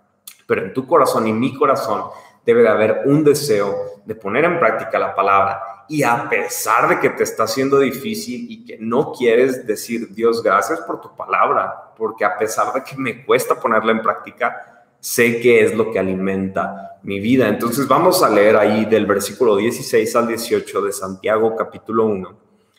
pero 0.47 0.63
en 0.63 0.73
tu 0.73 0.87
corazón 0.87 1.27
y 1.27 1.33
mi 1.33 1.57
corazón 1.59 2.05
debe 2.47 2.63
de 2.63 2.69
haber 2.69 3.03
un 3.05 3.25
deseo 3.25 4.03
de 4.05 4.15
poner 4.15 4.45
en 4.45 4.59
práctica 4.61 4.99
la 4.99 5.15
palabra. 5.15 5.85
Y 5.89 6.05
a 6.05 6.29
pesar 6.29 6.89
de 6.89 7.01
que 7.01 7.11
te 7.11 7.25
está 7.25 7.43
haciendo 7.43 7.81
difícil 7.81 8.47
y 8.49 8.65
que 8.65 8.79
no 8.79 9.13
quieres 9.13 9.67
decir, 9.67 10.15
Dios, 10.15 10.43
gracias 10.43 10.81
por 10.81 11.01
tu 11.01 11.15
palabra, 11.15 11.93
porque 11.97 12.25
a 12.25 12.39
pesar 12.39 12.73
de 12.73 12.83
que 12.85 12.97
me 12.97 13.25
cuesta 13.25 13.59
ponerla 13.59 13.93
en 13.93 14.03
práctica, 14.03 14.85
sé 15.01 15.41
que 15.41 15.65
es 15.65 15.75
lo 15.77 15.91
que 15.91 15.99
alimenta 15.99 16.99
mi 17.03 17.21
vida. 17.21 17.49
Entonces 17.49 17.87
vamos 17.87 18.23
a 18.23 18.31
leer 18.31 18.57
ahí 18.57 18.85
del 18.85 19.07
versículo 19.07 19.57
16 19.57 20.17
al 20.17 20.29
18 20.29 20.83
de 20.83 20.93
Santiago 20.93 21.55
capítulo 21.57 22.07
1. 22.07 22.39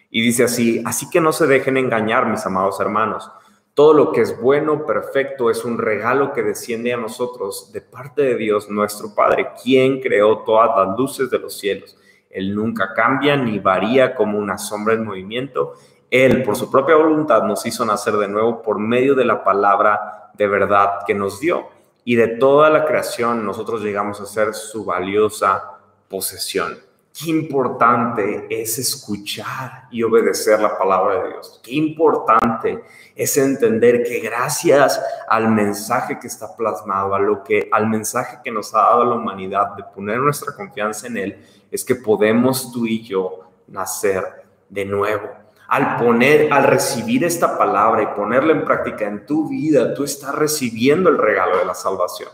Y 0.10 0.22
dice 0.22 0.46
así, 0.46 0.82
así 0.86 1.10
que 1.10 1.20
no 1.20 1.34
se 1.34 1.46
dejen 1.48 1.78
engañar, 1.78 2.26
mis 2.28 2.46
amados 2.46 2.80
hermanos. 2.80 3.30
Todo 3.78 3.94
lo 3.94 4.12
que 4.12 4.22
es 4.22 4.42
bueno, 4.42 4.88
perfecto, 4.88 5.52
es 5.52 5.64
un 5.64 5.78
regalo 5.78 6.34
que 6.34 6.42
desciende 6.42 6.94
a 6.94 6.98
nosotros 6.98 7.72
de 7.72 7.82
parte 7.82 8.24
de 8.24 8.36
Dios 8.36 8.72
nuestro 8.72 9.14
Padre, 9.14 9.50
quien 9.62 10.02
creó 10.02 10.40
todas 10.40 10.72
las 10.76 10.98
luces 10.98 11.30
de 11.30 11.38
los 11.38 11.60
cielos. 11.60 11.96
Él 12.32 12.56
nunca 12.56 12.96
cambia 12.96 13.38
ni 13.38 13.60
varía 13.60 14.16
como 14.16 14.40
una 14.40 14.58
sombra 14.58 14.96
en 14.96 15.06
movimiento. 15.06 15.74
Él, 16.10 16.42
por 16.42 16.56
su 16.56 16.72
propia 16.72 16.96
voluntad, 16.96 17.44
nos 17.44 17.68
hizo 17.68 17.86
nacer 17.86 18.16
de 18.16 18.28
nuevo 18.28 18.64
por 18.64 18.80
medio 18.80 19.14
de 19.14 19.26
la 19.26 19.44
palabra 19.44 20.32
de 20.34 20.48
verdad 20.48 21.02
que 21.06 21.14
nos 21.14 21.40
dio 21.40 21.68
y 22.04 22.16
de 22.16 22.30
toda 22.30 22.72
la 22.72 22.84
creación 22.84 23.46
nosotros 23.46 23.84
llegamos 23.84 24.20
a 24.20 24.26
ser 24.26 24.56
su 24.56 24.86
valiosa 24.86 25.78
posesión. 26.08 26.87
Qué 27.18 27.32
importante 27.32 28.46
es 28.50 28.78
escuchar 28.78 29.88
y 29.90 30.04
obedecer 30.04 30.60
la 30.60 30.78
palabra 30.78 31.24
de 31.24 31.30
Dios. 31.30 31.60
Qué 31.64 31.74
importante 31.74 32.84
es 33.16 33.38
entender 33.38 34.04
que 34.04 34.20
gracias 34.20 35.02
al 35.28 35.50
mensaje 35.50 36.20
que 36.20 36.28
está 36.28 36.56
plasmado, 36.56 37.16
a 37.16 37.20
lo 37.20 37.44
que 37.44 37.70
al 37.72 37.88
mensaje 37.88 38.38
que 38.44 38.52
nos 38.52 38.76
ha 38.76 38.82
dado 38.82 39.06
la 39.06 39.16
humanidad 39.16 39.76
de 39.76 39.84
poner 39.84 40.20
nuestra 40.20 40.54
confianza 40.54 41.08
en 41.08 41.18
él, 41.18 41.46
es 41.72 41.84
que 41.84 41.96
podemos 41.96 42.72
tú 42.72 42.86
y 42.86 43.02
yo 43.04 43.50
nacer 43.68 44.46
de 44.70 44.86
nuevo 44.86 45.48
al 45.68 45.98
poner, 45.98 46.52
al 46.52 46.64
recibir 46.64 47.24
esta 47.26 47.58
palabra 47.58 48.02
y 48.02 48.16
ponerla 48.16 48.54
en 48.54 48.64
práctica 48.64 49.06
en 49.06 49.26
tu 49.26 49.50
vida, 49.50 49.94
tú 49.94 50.04
estás 50.04 50.34
recibiendo 50.34 51.10
el 51.10 51.18
regalo 51.18 51.58
de 51.58 51.66
la 51.66 51.74
salvación. 51.74 52.30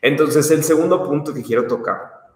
Entonces, 0.00 0.48
el 0.52 0.62
segundo 0.62 1.02
punto 1.04 1.34
que 1.34 1.42
quiero 1.42 1.66
tocar 1.66 2.28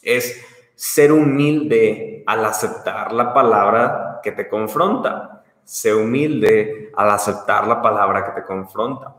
es 0.00 0.40
ser 0.78 1.10
humilde 1.10 2.22
al 2.24 2.44
aceptar 2.44 3.12
la 3.12 3.34
palabra 3.34 4.20
que 4.22 4.30
te 4.30 4.48
confronta. 4.48 5.42
Sé 5.64 5.92
humilde 5.92 6.92
al 6.94 7.10
aceptar 7.10 7.66
la 7.66 7.82
palabra 7.82 8.24
que 8.24 8.40
te 8.40 8.46
confronta. 8.46 9.12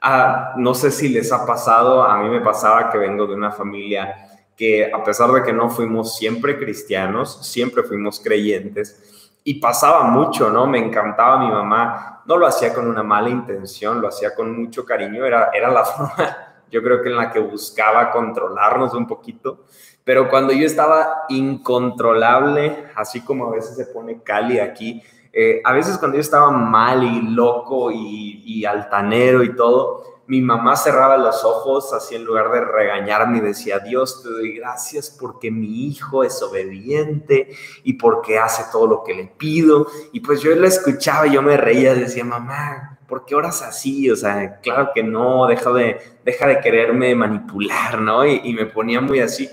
Ah, 0.00 0.54
no 0.56 0.72
sé 0.72 0.92
si 0.92 1.08
les 1.08 1.32
ha 1.32 1.44
pasado, 1.44 2.04
a 2.04 2.16
mí 2.18 2.28
me 2.28 2.40
pasaba 2.40 2.90
que 2.90 2.96
vengo 2.96 3.26
de 3.26 3.34
una 3.34 3.50
familia 3.50 4.14
que 4.56 4.88
a 4.92 5.02
pesar 5.02 5.32
de 5.32 5.42
que 5.42 5.52
no 5.52 5.68
fuimos 5.68 6.16
siempre 6.16 6.56
cristianos, 6.56 7.44
siempre 7.44 7.82
fuimos 7.82 8.20
creyentes, 8.20 9.32
y 9.42 9.54
pasaba 9.54 10.04
mucho, 10.04 10.48
¿no? 10.48 10.68
Me 10.68 10.78
encantaba 10.78 11.38
mi 11.38 11.50
mamá. 11.50 12.22
No 12.24 12.36
lo 12.36 12.46
hacía 12.46 12.72
con 12.72 12.86
una 12.86 13.02
mala 13.02 13.30
intención, 13.30 14.00
lo 14.00 14.06
hacía 14.06 14.32
con 14.32 14.56
mucho 14.56 14.84
cariño. 14.84 15.24
Era, 15.26 15.50
era 15.52 15.70
la 15.70 15.84
forma, 15.86 16.54
yo 16.70 16.84
creo 16.84 17.02
que 17.02 17.08
en 17.08 17.16
la 17.16 17.32
que 17.32 17.40
buscaba 17.40 18.12
controlarnos 18.12 18.94
un 18.94 19.08
poquito. 19.08 19.64
Pero 20.04 20.28
cuando 20.28 20.52
yo 20.52 20.66
estaba 20.66 21.24
incontrolable, 21.28 22.86
así 22.94 23.20
como 23.20 23.46
a 23.46 23.50
veces 23.50 23.76
se 23.76 23.86
pone 23.86 24.22
Cali 24.22 24.58
aquí, 24.58 25.02
eh, 25.32 25.60
a 25.64 25.72
veces 25.72 25.98
cuando 25.98 26.16
yo 26.16 26.22
estaba 26.22 26.50
mal 26.50 27.04
y 27.04 27.22
loco 27.22 27.90
y, 27.92 28.42
y 28.44 28.64
altanero 28.64 29.44
y 29.44 29.54
todo, 29.54 30.10
mi 30.30 30.40
mamá 30.40 30.76
cerraba 30.76 31.16
los 31.16 31.44
ojos 31.44 31.92
así 31.92 32.14
en 32.14 32.24
lugar 32.24 32.52
de 32.52 32.60
regañarme 32.60 33.38
y 33.38 33.40
decía, 33.40 33.80
Dios, 33.80 34.22
te 34.22 34.28
doy 34.28 34.58
gracias 34.58 35.10
porque 35.10 35.50
mi 35.50 35.88
hijo 35.88 36.22
es 36.22 36.40
obediente 36.40 37.48
y 37.82 37.94
porque 37.94 38.38
hace 38.38 38.62
todo 38.70 38.86
lo 38.86 39.02
que 39.02 39.12
le 39.12 39.24
pido. 39.24 39.88
Y 40.12 40.20
pues 40.20 40.40
yo 40.40 40.54
la 40.54 40.68
escuchaba 40.68 41.26
y 41.26 41.32
yo 41.32 41.42
me 41.42 41.56
reía, 41.56 41.94
decía, 41.94 42.24
mamá, 42.24 43.00
¿por 43.08 43.24
qué 43.24 43.34
oras 43.34 43.60
así? 43.62 44.08
O 44.08 44.14
sea, 44.14 44.60
claro 44.60 44.92
que 44.94 45.02
no, 45.02 45.48
deja 45.48 45.72
de, 45.72 45.98
deja 46.24 46.46
de 46.46 46.60
quererme 46.60 47.12
manipular, 47.16 48.00
¿no? 48.00 48.24
Y, 48.24 48.52
me 48.54 48.66
ponía 48.66 49.00
muy 49.00 49.18
así. 49.18 49.50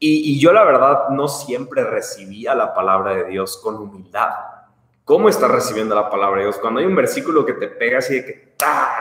Y, 0.00 0.38
yo 0.38 0.52
la 0.52 0.64
verdad 0.64 1.08
no 1.10 1.26
siempre 1.26 1.82
recibía 1.84 2.54
la 2.54 2.72
palabra 2.72 3.14
de 3.14 3.24
Dios 3.24 3.56
con 3.62 3.76
humildad. 3.76 4.30
¿Cómo 5.04 5.28
estás 5.28 5.50
recibiendo 5.50 5.94
la 5.94 6.08
palabra 6.08 6.38
de 6.38 6.44
Dios? 6.44 6.58
Cuando 6.58 6.80
hay 6.80 6.86
un 6.86 6.94
versículo 6.94 7.44
que 7.44 7.54
te 7.54 7.68
pega 7.68 7.98
así 7.98 8.20
de 8.20 8.24
que, 8.24 8.54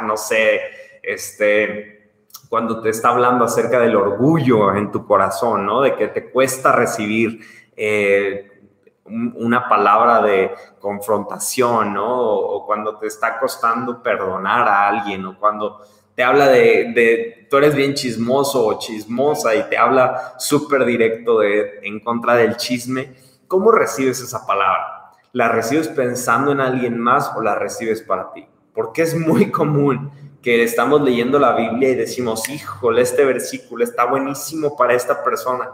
no 0.03 0.17
sé, 0.17 0.61
este, 1.03 2.11
cuando 2.49 2.81
te 2.81 2.89
está 2.89 3.09
hablando 3.09 3.45
acerca 3.45 3.79
del 3.79 3.95
orgullo 3.95 4.73
en 4.73 4.91
tu 4.91 5.05
corazón, 5.05 5.65
¿no? 5.65 5.81
De 5.81 5.95
que 5.95 6.07
te 6.07 6.31
cuesta 6.31 6.71
recibir 6.71 7.41
eh, 7.75 8.57
una 9.05 9.69
palabra 9.69 10.21
de 10.21 10.53
confrontación, 10.79 11.93
¿no? 11.93 12.21
O, 12.21 12.65
cuando 12.65 12.97
te 12.97 13.07
está 13.07 13.39
costando 13.39 14.01
perdonar 14.01 14.67
a 14.67 14.87
alguien, 14.87 15.25
o 15.25 15.39
cuando 15.39 15.81
te 16.17 16.23
habla 16.23 16.47
de, 16.47 16.93
de 16.95 17.47
tú 17.47 17.57
eres 17.57 17.75
bien 17.75 17.93
chismoso 17.93 18.65
o 18.65 18.79
chismosa 18.79 19.53
y 19.53 19.69
te 19.69 19.77
habla 19.77 20.33
súper 20.39 20.83
directo 20.83 21.37
de, 21.37 21.77
en 21.83 21.99
contra 21.99 22.33
del 22.33 22.57
chisme, 22.57 23.13
¿cómo 23.47 23.71
recibes 23.71 24.19
esa 24.19 24.43
palabra? 24.47 25.11
¿La 25.31 25.47
recibes 25.49 25.87
pensando 25.89 26.51
en 26.53 26.59
alguien 26.59 26.97
más 26.97 27.31
o 27.35 27.41
la 27.43 27.53
recibes 27.53 28.01
para 28.01 28.33
ti? 28.33 28.47
Porque 28.73 29.03
es 29.03 29.15
muy 29.15 29.51
común 29.51 30.09
que 30.41 30.63
estamos 30.63 31.03
leyendo 31.03 31.37
la 31.37 31.55
Biblia 31.55 31.89
y 31.89 31.95
decimos, 31.95 32.49
híjole, 32.49 33.03
este 33.03 33.23
versículo 33.23 33.83
está 33.83 34.05
buenísimo 34.05 34.75
para 34.75 34.95
esta 34.95 35.23
persona, 35.23 35.69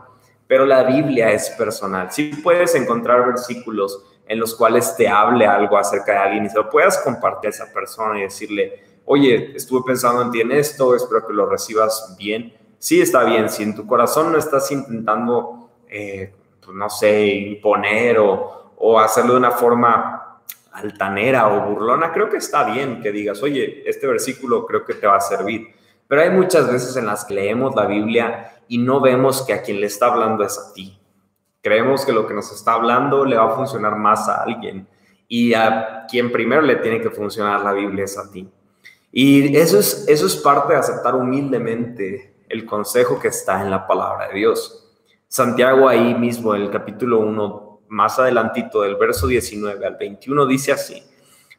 pero 0.46 0.66
la 0.66 0.84
Biblia 0.84 1.32
es 1.32 1.52
personal. 1.52 2.12
Sí 2.12 2.32
puedes 2.44 2.76
encontrar 2.76 3.26
versículos 3.26 4.04
en 4.28 4.42
los 4.42 4.54
cuales 4.56 4.94
te 4.98 5.08
hable 5.08 5.48
algo 5.48 5.78
acerca 5.78 6.12
de 6.12 6.18
alguien 6.18 6.46
y 6.48 6.50
se 6.50 6.58
lo 6.58 6.70
puedas 6.70 6.98
compartir 6.98 7.48
a 7.48 7.52
esa 7.52 7.72
persona 7.72 8.20
y 8.20 8.24
decirle, 8.24 8.93
oye, 9.06 9.56
estuve 9.56 9.82
pensando 9.86 10.22
en 10.22 10.32
ti 10.32 10.42
en 10.42 10.52
esto, 10.52 10.96
espero 10.96 11.26
que 11.28 11.34
lo 11.34 11.46
recibas 11.46 12.16
bien. 12.18 12.54
Sí 12.78 13.02
está 13.02 13.24
bien, 13.24 13.50
si 13.50 13.64
en 13.64 13.76
tu 13.76 13.88
corazón 13.88 14.32
no 14.32 14.38
estás 14.38 14.72
intentando, 14.72 15.70
eh, 15.88 16.34
pues 16.64 16.76
no 16.76 16.90
sé, 16.90 17.26
imponer 17.28 18.20
o, 18.20 18.74
o 18.78 19.00
hacerlo 19.00 19.34
de 19.34 19.40
una 19.40 19.52
forma 19.52 20.42
altanera 20.74 21.48
o 21.48 21.70
burlona, 21.70 22.12
creo 22.12 22.30
que 22.30 22.38
está 22.38 22.64
bien 22.64 23.02
que 23.02 23.12
digas, 23.12 23.42
oye, 23.44 23.84
este 23.88 24.08
versículo 24.08 24.66
creo 24.66 24.84
que 24.84 24.96
te 24.96 25.08
va 25.08 25.18
a 25.18 25.22
servir. 25.22 25.68
Pero 26.08 26.22
hay 26.22 26.32
muchas 26.32 26.72
veces 26.72 26.96
en 26.98 27.06
las 27.06 27.26
que 27.26 27.36
leemos 27.36 27.76
la 27.76 27.86
Biblia 27.86 28.54
y 28.68 28.78
no 28.78 29.00
vemos 29.00 29.44
que 29.44 29.54
a 29.54 29.62
quien 29.62 29.80
le 29.80 29.88
está 29.88 30.08
hablando 30.08 30.44
es 30.44 30.58
a 30.58 30.74
ti. 30.74 31.00
Creemos 31.62 32.06
que 32.06 32.12
lo 32.12 32.28
que 32.28 32.34
nos 32.34 32.52
está 32.52 32.74
hablando 32.74 33.24
le 33.24 33.38
va 33.38 33.54
a 33.54 33.56
funcionar 33.56 33.96
más 33.96 34.28
a 34.28 34.44
alguien 34.44 34.88
y 35.28 35.54
a 35.54 36.06
quien 36.10 36.32
primero 36.32 36.62
le 36.62 36.76
tiene 36.78 37.00
que 37.00 37.10
funcionar 37.10 37.62
la 37.62 37.72
Biblia 37.72 38.04
es 38.04 38.18
a 38.18 38.30
ti. 38.30 38.50
Y 39.16 39.56
eso 39.56 39.78
es, 39.78 40.06
eso 40.08 40.26
es 40.26 40.36
parte 40.36 40.74
de 40.74 40.80
aceptar 40.80 41.14
humildemente 41.16 42.34
el 42.50 42.66
consejo 42.66 43.20
que 43.20 43.28
está 43.28 43.62
en 43.62 43.70
la 43.70 43.86
palabra 43.86 44.28
de 44.28 44.34
Dios. 44.34 44.92
Santiago 45.28 45.88
ahí 45.88 46.16
mismo, 46.16 46.56
en 46.56 46.64
el 46.64 46.72
capítulo 46.72 47.20
1, 47.20 47.82
más 47.90 48.18
adelantito 48.18 48.82
del 48.82 48.96
verso 48.96 49.28
19 49.28 49.86
al 49.86 49.98
21 49.98 50.48
dice 50.48 50.72
así, 50.72 51.04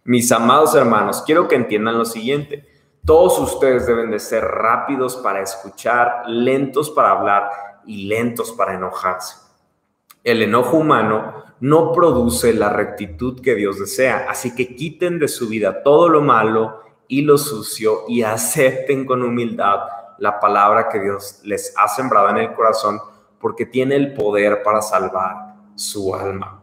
mis 0.03 0.33
amados 0.33 0.75
hermanos, 0.75 1.23
quiero 1.25 1.47
que 1.47 1.55
entiendan 1.55 1.97
lo 1.97 2.05
siguiente, 2.05 2.67
todos 3.05 3.39
ustedes 3.39 3.87
deben 3.87 4.11
de 4.11 4.19
ser 4.19 4.43
rápidos 4.43 5.17
para 5.17 5.41
escuchar, 5.41 6.25
lentos 6.27 6.91
para 6.91 7.13
hablar 7.13 7.51
y 7.87 8.07
lentos 8.07 8.51
para 8.51 8.75
enojarse. 8.75 9.37
El 10.25 10.43
enojo 10.43 10.79
humano 10.79 11.45
no 11.61 11.93
produce 11.93 12.53
la 12.53 12.71
rectitud 12.71 13.41
que 13.41 13.55
Dios 13.55 13.79
desea, 13.79 14.27
así 14.29 14.57
que 14.57 14.75
quiten 14.75 15.21
de 15.21 15.29
su 15.29 15.49
vida 15.49 15.85
todo 15.85 16.09
lo 16.09 16.21
malo 16.21 16.84
y 17.09 17.23
lo 17.23 17.39
sucio 17.39 18.05
y 18.09 18.23
acepten 18.23 19.05
con 19.05 19.23
humildad 19.23 19.81
la 20.19 20.41
palabra 20.41 20.89
que 20.89 21.01
Dios 21.01 21.41
les 21.45 21.75
ha 21.77 21.89
sembrado 21.89 22.31
en 22.31 22.39
el 22.39 22.55
corazón 22.55 23.01
porque 23.41 23.67
tiene 23.67 23.97
el 23.97 24.15
poder 24.15 24.63
para 24.63 24.81
salvar 24.81 25.55
su 25.75 26.15
alma. 26.15 26.63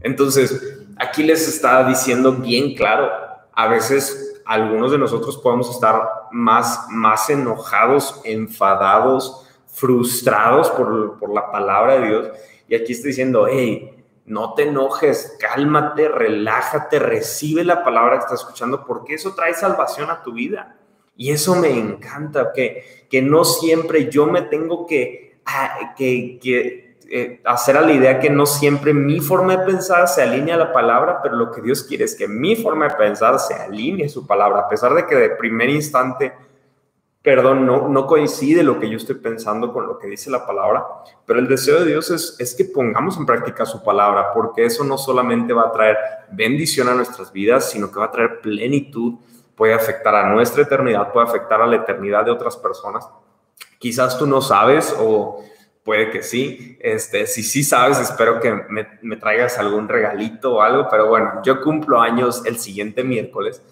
Entonces, 0.00 0.78
aquí 0.96 1.22
les 1.22 1.46
está 1.46 1.84
diciendo 1.84 2.32
bien 2.32 2.74
claro, 2.74 3.10
a 3.52 3.68
veces 3.68 4.40
algunos 4.44 4.92
de 4.92 4.98
nosotros 4.98 5.36
podemos 5.36 5.70
estar 5.70 6.08
más, 6.30 6.86
más 6.88 7.28
enojados, 7.30 8.20
enfadados, 8.24 9.46
frustrados 9.66 10.70
por, 10.70 11.18
por 11.18 11.32
la 11.32 11.50
palabra 11.50 11.98
de 11.98 12.08
Dios. 12.08 12.28
Y 12.68 12.74
aquí 12.74 12.92
está 12.92 13.08
diciendo, 13.08 13.46
hey, 13.48 14.01
no 14.24 14.54
te 14.54 14.64
enojes, 14.64 15.36
cálmate, 15.38 16.08
relájate, 16.08 16.98
recibe 16.98 17.64
la 17.64 17.84
palabra 17.84 18.18
que 18.18 18.24
estás 18.24 18.40
escuchando, 18.40 18.84
porque 18.84 19.14
eso 19.14 19.34
trae 19.34 19.54
salvación 19.54 20.10
a 20.10 20.22
tu 20.22 20.32
vida. 20.32 20.76
Y 21.16 21.30
eso 21.30 21.54
me 21.56 21.70
encanta, 21.70 22.52
que, 22.52 23.06
que 23.10 23.20
no 23.20 23.44
siempre 23.44 24.08
yo 24.10 24.26
me 24.26 24.42
tengo 24.42 24.86
que, 24.86 25.40
que, 25.96 26.38
que 26.40 26.92
eh, 27.14 27.42
hacer 27.44 27.76
a 27.76 27.82
la 27.82 27.92
idea 27.92 28.18
que 28.18 28.30
no 28.30 28.46
siempre 28.46 28.94
mi 28.94 29.20
forma 29.20 29.54
de 29.56 29.66
pensar 29.66 30.08
se 30.08 30.22
alinea 30.22 30.54
a 30.54 30.58
la 30.58 30.72
palabra, 30.72 31.20
pero 31.22 31.36
lo 31.36 31.50
que 31.50 31.60
Dios 31.60 31.82
quiere 31.82 32.04
es 32.04 32.14
que 32.14 32.26
mi 32.26 32.56
forma 32.56 32.88
de 32.88 32.94
pensar 32.94 33.38
se 33.38 33.52
alinee 33.52 34.06
a 34.06 34.08
su 34.08 34.26
palabra, 34.26 34.60
a 34.60 34.68
pesar 34.68 34.94
de 34.94 35.04
que 35.04 35.14
de 35.16 35.28
primer 35.30 35.68
instante, 35.68 36.32
perdón, 37.22 37.66
no, 37.66 38.06
coincide 38.06 38.62
lo 38.62 38.80
que 38.80 38.90
yo 38.90 38.96
estoy 38.96 39.14
pensando 39.14 39.72
con 39.72 39.86
lo 39.86 39.98
que 39.98 40.08
dice 40.08 40.30
la 40.30 40.44
palabra, 40.44 40.84
pero 41.24 41.38
el 41.38 41.48
deseo 41.48 41.80
de 41.80 41.86
Dios 41.86 42.10
es, 42.10 42.36
es 42.38 42.54
que 42.54 42.64
pongamos 42.64 43.16
en 43.16 43.26
práctica 43.26 43.64
su 43.64 43.82
palabra, 43.82 44.32
porque 44.34 44.64
eso 44.64 44.82
no 44.84 44.98
solamente 44.98 45.52
va 45.52 45.68
a 45.68 45.72
traer 45.72 45.96
bendición 46.32 46.88
a 46.88 46.94
nuestras 46.94 47.32
vidas, 47.32 47.70
sino 47.70 47.90
que 47.92 48.00
va 48.00 48.06
a 48.06 48.10
traer 48.10 48.40
plenitud, 48.40 49.14
puede 49.54 49.74
afectar 49.74 50.14
a 50.14 50.32
nuestra 50.32 50.62
eternidad, 50.62 51.12
puede 51.12 51.28
afectar 51.28 51.62
a 51.62 51.66
la 51.66 51.76
eternidad 51.76 52.24
de 52.24 52.32
otras 52.32 52.56
personas. 52.56 53.08
Quizás 53.78 54.18
tú 54.18 54.26
no 54.26 54.40
sabes 54.40 54.94
o 54.98 55.44
puede 55.84 56.10
que 56.10 56.22
sí. 56.22 56.78
Este, 56.80 57.26
si 57.26 57.42
sí 57.42 57.64
sabes, 57.64 57.98
espero 57.98 58.40
que 58.40 58.52
me, 58.68 59.16
traigas 59.16 59.58
algún 59.58 59.88
regalito 59.88 60.54
o 60.54 60.62
algo, 60.62 60.88
pero 60.90 61.08
bueno, 61.08 61.42
yo 61.44 61.60
cumplo 61.60 62.00
años 62.00 62.42
el 62.44 62.58
siguiente 62.58 63.04
miércoles. 63.04 63.62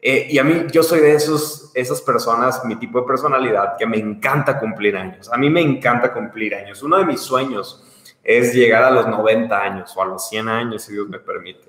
Eh, 0.00 0.28
y 0.30 0.38
a 0.38 0.44
mí, 0.44 0.66
yo 0.70 0.82
soy 0.82 1.00
de 1.00 1.14
esos, 1.14 1.72
esas 1.74 2.00
personas, 2.00 2.64
mi 2.64 2.76
tipo 2.76 3.00
de 3.00 3.06
personalidad, 3.06 3.76
que 3.76 3.86
me 3.86 3.98
encanta 3.98 4.58
cumplir 4.58 4.96
años. 4.96 5.30
A 5.32 5.36
mí 5.36 5.50
me 5.50 5.60
encanta 5.60 6.12
cumplir 6.12 6.54
años. 6.54 6.82
Uno 6.82 6.98
de 6.98 7.04
mis 7.04 7.20
sueños 7.20 7.84
es 8.22 8.54
llegar 8.54 8.84
a 8.84 8.90
los 8.90 9.06
90 9.06 9.60
años 9.60 9.96
o 9.96 10.02
a 10.02 10.06
los 10.06 10.28
100 10.28 10.48
años, 10.48 10.82
si 10.82 10.92
Dios 10.92 11.08
me 11.08 11.18
permite. 11.18 11.68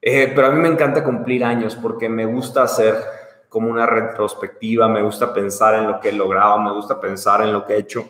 Eh, 0.00 0.32
pero 0.34 0.46
a 0.46 0.50
mí 0.50 0.60
me 0.60 0.68
encanta 0.68 1.02
cumplir 1.02 1.44
años 1.44 1.74
porque 1.74 2.08
me 2.08 2.24
gusta 2.26 2.62
hacer 2.62 2.96
como 3.48 3.70
una 3.70 3.86
retrospectiva, 3.86 4.86
me 4.88 5.02
gusta 5.02 5.32
pensar 5.32 5.74
en 5.74 5.88
lo 5.88 5.98
que 5.98 6.10
he 6.10 6.12
logrado, 6.12 6.58
me 6.60 6.72
gusta 6.72 7.00
pensar 7.00 7.40
en 7.42 7.52
lo 7.52 7.66
que 7.66 7.74
he 7.74 7.78
hecho 7.78 8.08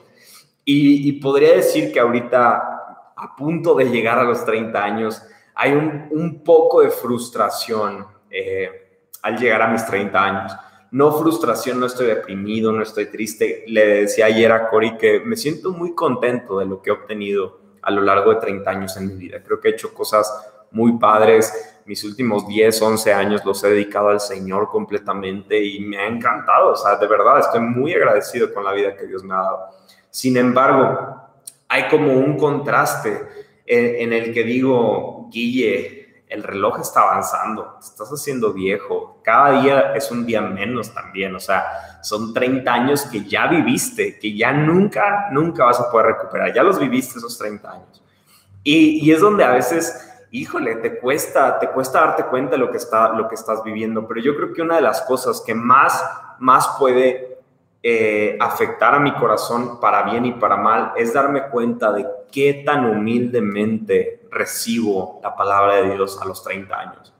y, 0.71 1.12
podría 1.12 1.55
decir 1.55 1.90
que 1.90 1.99
ahorita, 1.99 3.14
a 3.17 3.37
punto 3.37 3.75
de 3.75 3.87
llegar 3.87 4.19
a 4.19 4.25
los 4.25 4.45
30 4.45 4.85
años, 4.85 5.23
hay 5.55 5.73
un, 5.73 6.09
un 6.11 6.45
poco 6.45 6.83
de 6.83 6.90
frustración 6.90 8.07
eh, 8.28 8.88
al 9.22 9.38
llegar 9.38 9.62
a 9.62 9.68
mis 9.68 9.84
30 9.87 10.22
años. 10.22 10.56
No 10.90 11.12
frustración, 11.12 11.78
no 11.80 11.87
estoy 11.87 12.06
deprimido, 12.06 12.72
no 12.72 12.82
estoy 12.82 13.06
triste. 13.06 13.64
Le 13.66 14.02
decía 14.02 14.26
ayer 14.26 14.50
a 14.52 14.68
Cory 14.68 14.96
que 14.96 15.20
me 15.20 15.37
siento 15.37 15.72
muy 15.72 15.94
contento 15.94 16.58
de 16.58 16.66
lo 16.66 16.80
que 16.80 16.90
he 16.90 16.92
obtenido 16.92 17.60
a 17.82 17.90
lo 17.90 18.00
largo 18.00 18.34
de 18.34 18.40
30 18.40 18.70
años 18.70 18.96
en 18.96 19.08
mi 19.08 19.14
vida. 19.14 19.42
Creo 19.42 19.60
que 19.60 19.68
he 19.68 19.72
hecho 19.72 19.92
cosas 19.92 20.32
muy 20.70 20.98
padres. 20.98 21.80
Mis 21.84 22.04
últimos 22.04 22.46
10, 22.46 22.80
11 22.80 23.12
años 23.12 23.44
los 23.44 23.62
he 23.64 23.68
dedicado 23.68 24.08
al 24.08 24.20
Señor 24.20 24.68
completamente 24.70 25.62
y 25.62 25.80
me 25.80 25.98
ha 25.98 26.06
encantado. 26.06 26.72
O 26.72 26.76
sea, 26.76 26.96
de 26.96 27.06
verdad, 27.06 27.38
estoy 27.38 27.60
muy 27.60 27.92
agradecido 27.94 28.52
con 28.52 28.64
la 28.64 28.72
vida 28.72 28.96
que 28.96 29.06
Dios 29.06 29.22
me 29.25 29.34
ha 29.34 29.38
dado. 29.38 29.68
Sin 30.10 30.37
embargo, 30.37 31.18
hay 31.68 31.88
como 31.88 32.12
un 32.12 32.37
contraste 32.37 33.26
en, 33.66 34.12
el 34.12 34.32
que 34.32 34.42
digo, 34.44 35.28
Guille, 35.30 35.98
el 36.28 36.42
reloj 36.42 36.80
está 36.80 37.02
avanzando, 37.02 37.78
estás 37.80 38.08
haciendo 38.11 38.52
viejo, 38.52 39.20
cada 39.25 39.61
día 39.61 39.94
es 39.94 40.11
un 40.11 40.26
día 40.26 40.42
menos 40.42 40.92
también, 40.92 41.35
o 41.35 41.40
sea, 41.40 42.00
son 42.02 42.35
30 42.35 42.73
años 42.73 43.06
que 43.06 43.25
ya 43.25 43.47
viviste, 43.47 44.18
que 44.18 44.37
ya 44.37 44.52
nunca, 44.52 45.28
nunca 45.32 45.64
vas 45.64 45.80
a 45.80 45.90
poder 45.90 46.08
recuperar, 46.08 46.52
ya 46.52 46.62
los 46.62 46.78
viviste 46.78 47.18
esos 47.18 47.38
30 47.38 47.70
años. 47.70 48.02
Y, 48.62 49.11
es 49.11 49.20
donde 49.20 49.44
a 49.44 49.52
veces 49.52 50.04
híjole, 50.30 50.76
te 50.76 50.99
cuesta, 50.99 51.58
te 51.58 51.70
cuesta 51.70 52.00
darte 52.00 52.25
cuenta 52.25 52.52
de 52.52 52.58
lo 52.58 52.70
que, 52.70 52.76
está, 52.76 53.08
lo 53.14 53.28
que 53.28 53.35
estás 53.35 53.64
viviendo, 53.64 54.06
pero 54.06 54.20
yo 54.20 54.37
creo 54.37 54.52
que 54.52 54.61
una 54.61 54.76
de 54.76 54.82
las 54.82 55.00
cosas 55.02 55.42
que 55.47 55.54
más, 55.54 56.04
más 56.38 56.68
puede 56.78 57.38
eh, 57.82 58.37
afectar 58.40 58.94
a 58.94 58.99
mi 58.99 59.12
corazón 59.14 59.78
para 59.80 60.02
bien 60.02 60.26
y 60.26 60.32
para 60.32 60.56
mal 60.56 60.92
es 60.97 61.12
darme 61.12 61.44
cuenta 61.49 61.92
de 61.92 62.06
qué 62.32 62.62
tan 62.66 62.85
humildemente 62.85 64.26
recibo 64.30 65.20
la 65.23 65.37
palabra 65.37 65.76
de 65.76 65.94
Dios 65.94 66.20
a 66.20 66.25
los 66.25 66.42
30 66.42 66.78
años. 66.78 67.12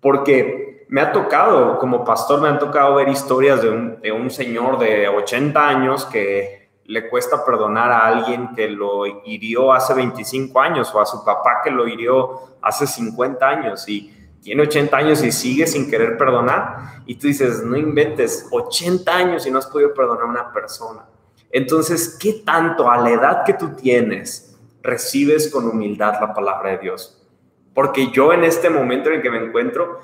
Porque 0.00 0.86
me 0.88 1.00
ha 1.00 1.12
tocado, 1.12 1.78
como 1.78 2.04
pastor, 2.04 2.40
me 2.40 2.48
han 2.48 2.58
tocado 2.58 2.96
ver 2.96 3.08
historias 3.08 3.62
de 3.62 3.70
un, 3.70 4.00
de 4.00 4.12
un 4.12 4.30
señor 4.30 4.78
de 4.78 5.08
80 5.08 5.68
años 5.68 6.04
que 6.04 6.68
le 6.84 7.08
cuesta 7.08 7.44
perdonar 7.44 7.90
a 7.90 8.06
alguien 8.06 8.54
que 8.54 8.68
lo 8.68 9.06
hirió 9.06 9.72
hace 9.72 9.94
25 9.94 10.60
años 10.60 10.94
o 10.94 11.00
a 11.00 11.06
su 11.06 11.24
papá 11.24 11.60
que 11.64 11.70
lo 11.70 11.88
hirió 11.88 12.40
hace 12.62 12.86
50 12.86 13.48
años 13.48 13.88
y 13.88 14.15
tiene 14.46 14.62
80 14.62 14.96
años 14.96 15.24
y 15.24 15.32
sigue 15.32 15.66
sin 15.66 15.90
querer 15.90 16.16
perdonar. 16.16 17.02
Y 17.04 17.16
tú 17.16 17.26
dices, 17.26 17.64
no 17.64 17.76
inventes, 17.76 18.46
80 18.52 19.12
años 19.12 19.44
y 19.44 19.50
no 19.50 19.58
has 19.58 19.66
podido 19.66 19.92
perdonar 19.92 20.22
a 20.22 20.26
una 20.26 20.52
persona. 20.52 21.04
Entonces, 21.50 22.16
¿qué 22.16 22.44
tanto 22.44 22.88
a 22.88 22.96
la 22.96 23.10
edad 23.10 23.44
que 23.44 23.54
tú 23.54 23.74
tienes 23.74 24.56
recibes 24.84 25.50
con 25.50 25.66
humildad 25.66 26.20
la 26.20 26.32
palabra 26.32 26.70
de 26.70 26.78
Dios? 26.78 27.26
Porque 27.74 28.12
yo 28.12 28.32
en 28.32 28.44
este 28.44 28.70
momento 28.70 29.08
en 29.08 29.16
el 29.16 29.22
que 29.22 29.30
me 29.30 29.44
encuentro, 29.44 29.98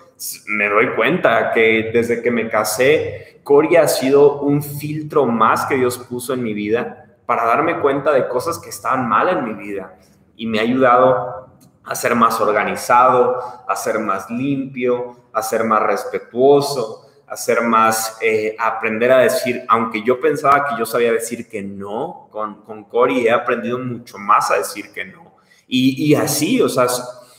me 0.49 0.69
doy 0.69 0.89
cuenta 0.97 1.53
que 1.53 1.93
desde 1.95 2.21
que 2.21 2.33
me 2.33 2.49
casé, 2.49 3.39
Coria 3.45 3.83
ha 3.83 3.89
sido 3.89 4.41
un 4.41 4.61
filtro 4.61 5.25
más 5.25 5.67
que 5.67 5.77
Dios 5.77 5.99
puso 5.99 6.35
en 6.35 6.43
mi 6.43 6.53
vida 6.53 7.17
para 7.27 7.45
darme 7.45 7.79
cuenta 7.79 8.11
de 8.11 8.27
cosas 8.27 8.59
que 8.59 8.71
estaban 8.71 9.09
mal 9.09 9.29
en 9.29 9.45
mi 9.45 9.55
vida. 9.55 10.01
Y 10.35 10.49
me 10.49 10.59
ha 10.59 10.63
ayudado 10.63 11.43
a 11.85 11.95
ser 11.95 12.15
más 12.15 12.41
organizado, 12.41 13.39
a 13.69 13.77
ser 13.77 13.99
más 13.99 14.31
limpio, 14.31 15.17
a 15.33 15.43
ser 15.43 15.65
más 15.65 15.83
respetuoso, 15.83 17.11
a 17.27 17.37
ser 17.37 17.63
más, 17.63 18.19
eh, 18.21 18.55
aprender 18.59 19.11
a 19.11 19.19
decir, 19.19 19.65
aunque 19.69 20.03
yo 20.03 20.21
pensaba 20.21 20.67
que 20.67 20.79
yo 20.79 20.85
sabía 20.85 21.13
decir 21.13 21.49
que 21.49 21.63
no, 21.63 22.29
con, 22.31 22.63
con 22.63 22.85
Cory 22.85 23.27
he 23.27 23.31
aprendido 23.31 23.79
mucho 23.79 24.19
más 24.19 24.51
a 24.51 24.57
decir 24.57 24.93
que 24.93 25.05
no. 25.05 25.35
Y, 25.67 26.05
y 26.05 26.15
así, 26.15 26.61
o 26.61 26.69
sea, 26.69 26.87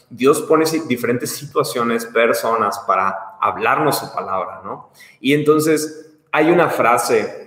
Dios 0.10 0.41
pone 0.41 0.65
diferentes 0.88 1.32
situaciones, 1.32 2.06
personas 2.06 2.79
para 2.79 3.38
hablarnos 3.39 3.99
su 3.99 4.13
palabra, 4.13 4.62
¿no? 4.63 4.89
Y 5.19 5.34
entonces 5.34 6.12
hay 6.32 6.49
una 6.49 6.69
frase 6.69 7.42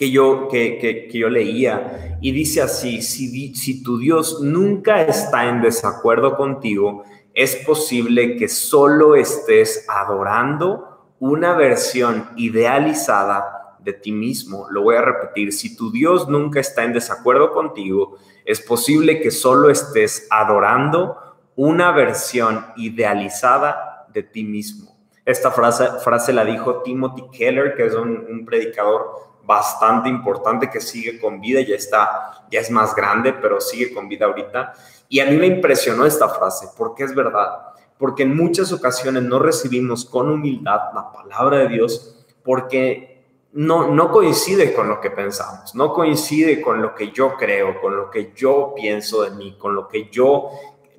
que 0.00 0.10
yo, 0.10 0.48
que, 0.48 0.78
que, 0.78 1.10
yo 1.12 1.28
leía 1.28 2.16
y 2.22 2.32
dice 2.32 2.62
así, 2.62 3.02
si, 3.02 3.54
si 3.54 3.82
tu 3.82 3.98
Dios 3.98 4.40
nunca 4.40 5.02
está 5.02 5.46
en 5.46 5.60
desacuerdo 5.60 6.38
contigo, 6.38 7.04
es 7.34 7.54
posible 7.56 8.38
que 8.38 8.48
solo 8.48 9.14
estés 9.14 9.84
adorando 9.90 11.12
una 11.18 11.52
versión 11.52 12.30
idealizada 12.36 13.76
de 13.80 13.92
ti 13.92 14.10
mismo. 14.10 14.68
Lo 14.70 14.84
voy 14.84 14.96
a 14.96 15.02
repetir, 15.02 15.52
si 15.52 15.76
tu 15.76 15.92
Dios 15.92 16.30
nunca 16.30 16.60
está 16.60 16.82
en 16.84 16.94
desacuerdo 16.94 17.52
contigo, 17.52 18.16
es 18.46 18.58
posible 18.58 19.20
que 19.20 19.30
solo 19.30 19.68
estés 19.68 20.26
adorando 20.30 21.18
una 21.56 21.92
versión 21.92 22.64
idealizada 22.76 24.06
de 24.14 24.22
ti 24.22 24.44
mismo. 24.44 24.96
Esta 25.26 25.50
frase, 25.50 25.88
frase 26.02 26.32
la 26.32 26.46
dijo 26.46 26.80
Timothy 26.80 27.24
Keller, 27.36 27.74
que 27.74 27.84
es 27.84 27.94
un, 27.94 28.26
un 28.30 28.46
predicador 28.46 29.29
bastante 29.44 30.08
importante 30.08 30.70
que 30.70 30.80
sigue 30.80 31.18
con 31.18 31.40
vida, 31.40 31.60
ya 31.60 31.74
está, 31.74 32.46
ya 32.50 32.60
es 32.60 32.70
más 32.70 32.94
grande, 32.94 33.32
pero 33.32 33.60
sigue 33.60 33.92
con 33.92 34.08
vida 34.08 34.26
ahorita. 34.26 34.74
Y 35.08 35.20
a 35.20 35.26
mí 35.26 35.36
me 35.36 35.46
impresionó 35.46 36.06
esta 36.06 36.28
frase, 36.28 36.68
porque 36.76 37.04
es 37.04 37.14
verdad, 37.14 37.74
porque 37.98 38.22
en 38.22 38.36
muchas 38.36 38.72
ocasiones 38.72 39.22
no 39.24 39.38
recibimos 39.38 40.04
con 40.04 40.30
humildad 40.30 40.92
la 40.94 41.10
palabra 41.12 41.58
de 41.58 41.68
Dios, 41.68 42.26
porque 42.44 43.24
no, 43.52 43.88
no 43.88 44.10
coincide 44.12 44.72
con 44.72 44.88
lo 44.88 45.00
que 45.00 45.10
pensamos, 45.10 45.74
no 45.74 45.92
coincide 45.92 46.60
con 46.60 46.80
lo 46.80 46.94
que 46.94 47.10
yo 47.10 47.34
creo, 47.36 47.80
con 47.80 47.96
lo 47.96 48.10
que 48.10 48.32
yo 48.34 48.72
pienso 48.76 49.22
de 49.22 49.30
mí, 49.30 49.56
con 49.58 49.74
lo 49.74 49.88
que 49.88 50.08
yo 50.10 50.50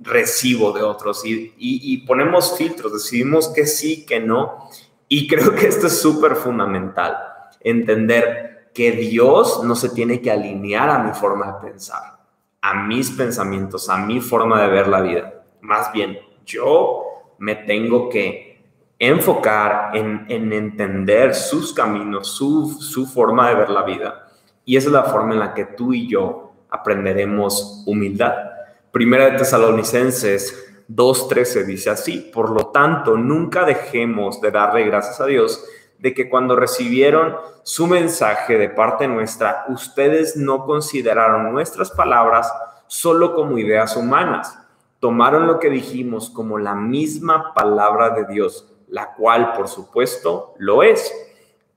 recibo 0.01 0.71
de 0.71 0.81
otros 0.81 1.23
y, 1.25 1.53
y, 1.57 1.93
y 1.93 1.97
ponemos 1.99 2.57
filtros, 2.57 2.91
decidimos 2.91 3.49
que 3.49 3.65
sí, 3.65 4.05
que 4.05 4.19
no. 4.19 4.69
Y 5.07 5.27
creo 5.27 5.55
que 5.55 5.67
esto 5.67 5.87
es 5.87 6.01
súper 6.01 6.35
fundamental 6.35 7.30
entender 7.63 8.69
que 8.73 8.91
Dios 8.93 9.63
no 9.63 9.75
se 9.75 9.89
tiene 9.89 10.21
que 10.21 10.31
alinear 10.31 10.89
a 10.89 10.99
mi 10.99 11.13
forma 11.13 11.47
de 11.47 11.69
pensar, 11.69 12.19
a 12.61 12.83
mis 12.83 13.11
pensamientos, 13.11 13.89
a 13.89 13.97
mi 13.97 14.21
forma 14.21 14.61
de 14.61 14.67
ver 14.69 14.87
la 14.87 15.01
vida. 15.01 15.43
Más 15.61 15.91
bien, 15.91 16.17
yo 16.45 17.03
me 17.37 17.55
tengo 17.55 18.09
que 18.09 18.61
enfocar 18.97 19.95
en, 19.95 20.25
entender 20.29 21.33
sus 21.33 21.73
caminos, 21.73 22.27
su, 22.27 22.69
su 22.79 23.07
forma 23.07 23.49
de 23.49 23.55
ver 23.55 23.69
la 23.69 23.83
vida. 23.83 24.27
Y 24.63 24.77
esa 24.77 24.87
es 24.87 24.93
la 24.93 25.03
forma 25.03 25.33
en 25.33 25.39
la 25.39 25.53
que 25.53 25.65
tú 25.65 25.93
y 25.93 26.07
yo 26.07 26.53
aprenderemos 26.69 27.83
humildad. 27.85 28.33
Primera 28.91 29.25
de 29.25 29.37
Tesalonicenses 29.37 30.83
2.13 30.87 31.65
dice 31.65 31.89
así, 31.89 32.29
por 32.33 32.51
lo 32.51 32.67
tanto, 32.67 33.17
nunca 33.17 33.65
dejemos 33.65 34.39
de 34.39 34.51
darle 34.51 34.83
gracias 34.85 35.19
a 35.19 35.25
Dios 35.25 35.63
de 36.01 36.15
que 36.15 36.29
cuando 36.29 36.55
recibieron 36.55 37.37
su 37.63 37.85
mensaje 37.85 38.57
de 38.57 38.69
parte 38.69 39.07
nuestra, 39.07 39.65
ustedes 39.69 40.35
no 40.35 40.65
consideraron 40.65 41.53
nuestras 41.53 41.91
palabras 41.91 42.51
solo 42.87 43.35
como 43.35 43.59
ideas 43.59 43.95
humanas. 43.95 44.57
Tomaron 44.99 45.45
lo 45.45 45.59
que 45.59 45.69
dijimos 45.69 46.31
como 46.31 46.57
la 46.57 46.73
misma 46.73 47.53
palabra 47.53 48.09
de 48.09 48.25
Dios, 48.25 48.67
la 48.87 49.13
cual, 49.13 49.53
por 49.53 49.67
supuesto, 49.67 50.55
lo 50.57 50.81
es. 50.81 51.13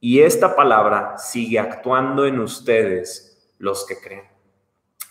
Y 0.00 0.22
esta 0.22 0.56
palabra 0.56 1.18
sigue 1.18 1.58
actuando 1.58 2.26
en 2.26 2.40
ustedes, 2.40 3.52
los 3.58 3.86
que 3.86 4.00
creen. 4.00 4.24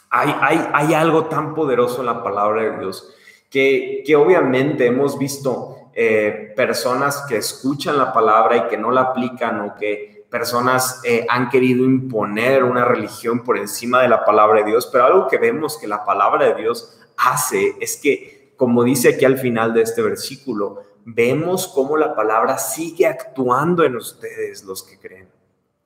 Hay, 0.10 0.36
hay, 0.41 0.69
hay 0.73 0.93
algo 0.95 1.26
tan 1.26 1.54
poderoso 1.54 2.02
en 2.02 2.08
la 2.08 2.23
palabra 2.23 2.63
de 2.63 2.80
Dios 2.80 3.13
que, 3.49 4.04
que 4.06 4.15
obviamente 4.15 4.88
hemos 4.88 5.17
visto 5.17 5.83
eh, 5.93 6.53
personas 6.56 7.25
que 7.27 7.38
escuchan 7.38 7.97
la 7.97 8.12
palabra 8.13 8.58
y 8.58 8.67
que 8.67 8.77
no 8.77 8.91
la 8.91 9.01
aplican 9.01 9.62
o 9.62 9.75
que 9.75 10.25
personas 10.29 11.01
eh, 11.03 11.25
han 11.29 11.49
querido 11.49 11.86
imponer 11.86 12.63
una 12.63 12.86
religión 12.86 13.43
por 13.43 13.58
encima 13.58 14.01
de 14.01 14.10
la 14.10 14.25
palabra 14.25 14.62
de 14.62 14.71
Dios, 14.71 14.89
pero 14.91 15.06
algo 15.06 15.27
que 15.27 15.38
vemos 15.38 15.77
que 15.77 15.88
la 15.88 16.03
palabra 16.03 16.47
de 16.47 16.56
Dios 16.56 16.99
hace 17.17 17.75
es 17.79 17.97
que, 17.97 18.53
como 18.58 18.84
dice 18.84 19.10
aquí 19.10 19.25
al 19.25 19.38
final 19.38 19.73
de 19.73 19.84
este 19.84 20.01
versículo, 20.01 20.82
vemos 21.06 21.67
cómo 21.67 21.97
la 21.97 22.15
palabra 22.15 22.58
sigue 22.58 23.06
actuando 23.06 23.84
en 23.84 23.95
ustedes 23.95 24.63
los 24.63 24.84
que 24.84 24.97
creen. 24.97 25.29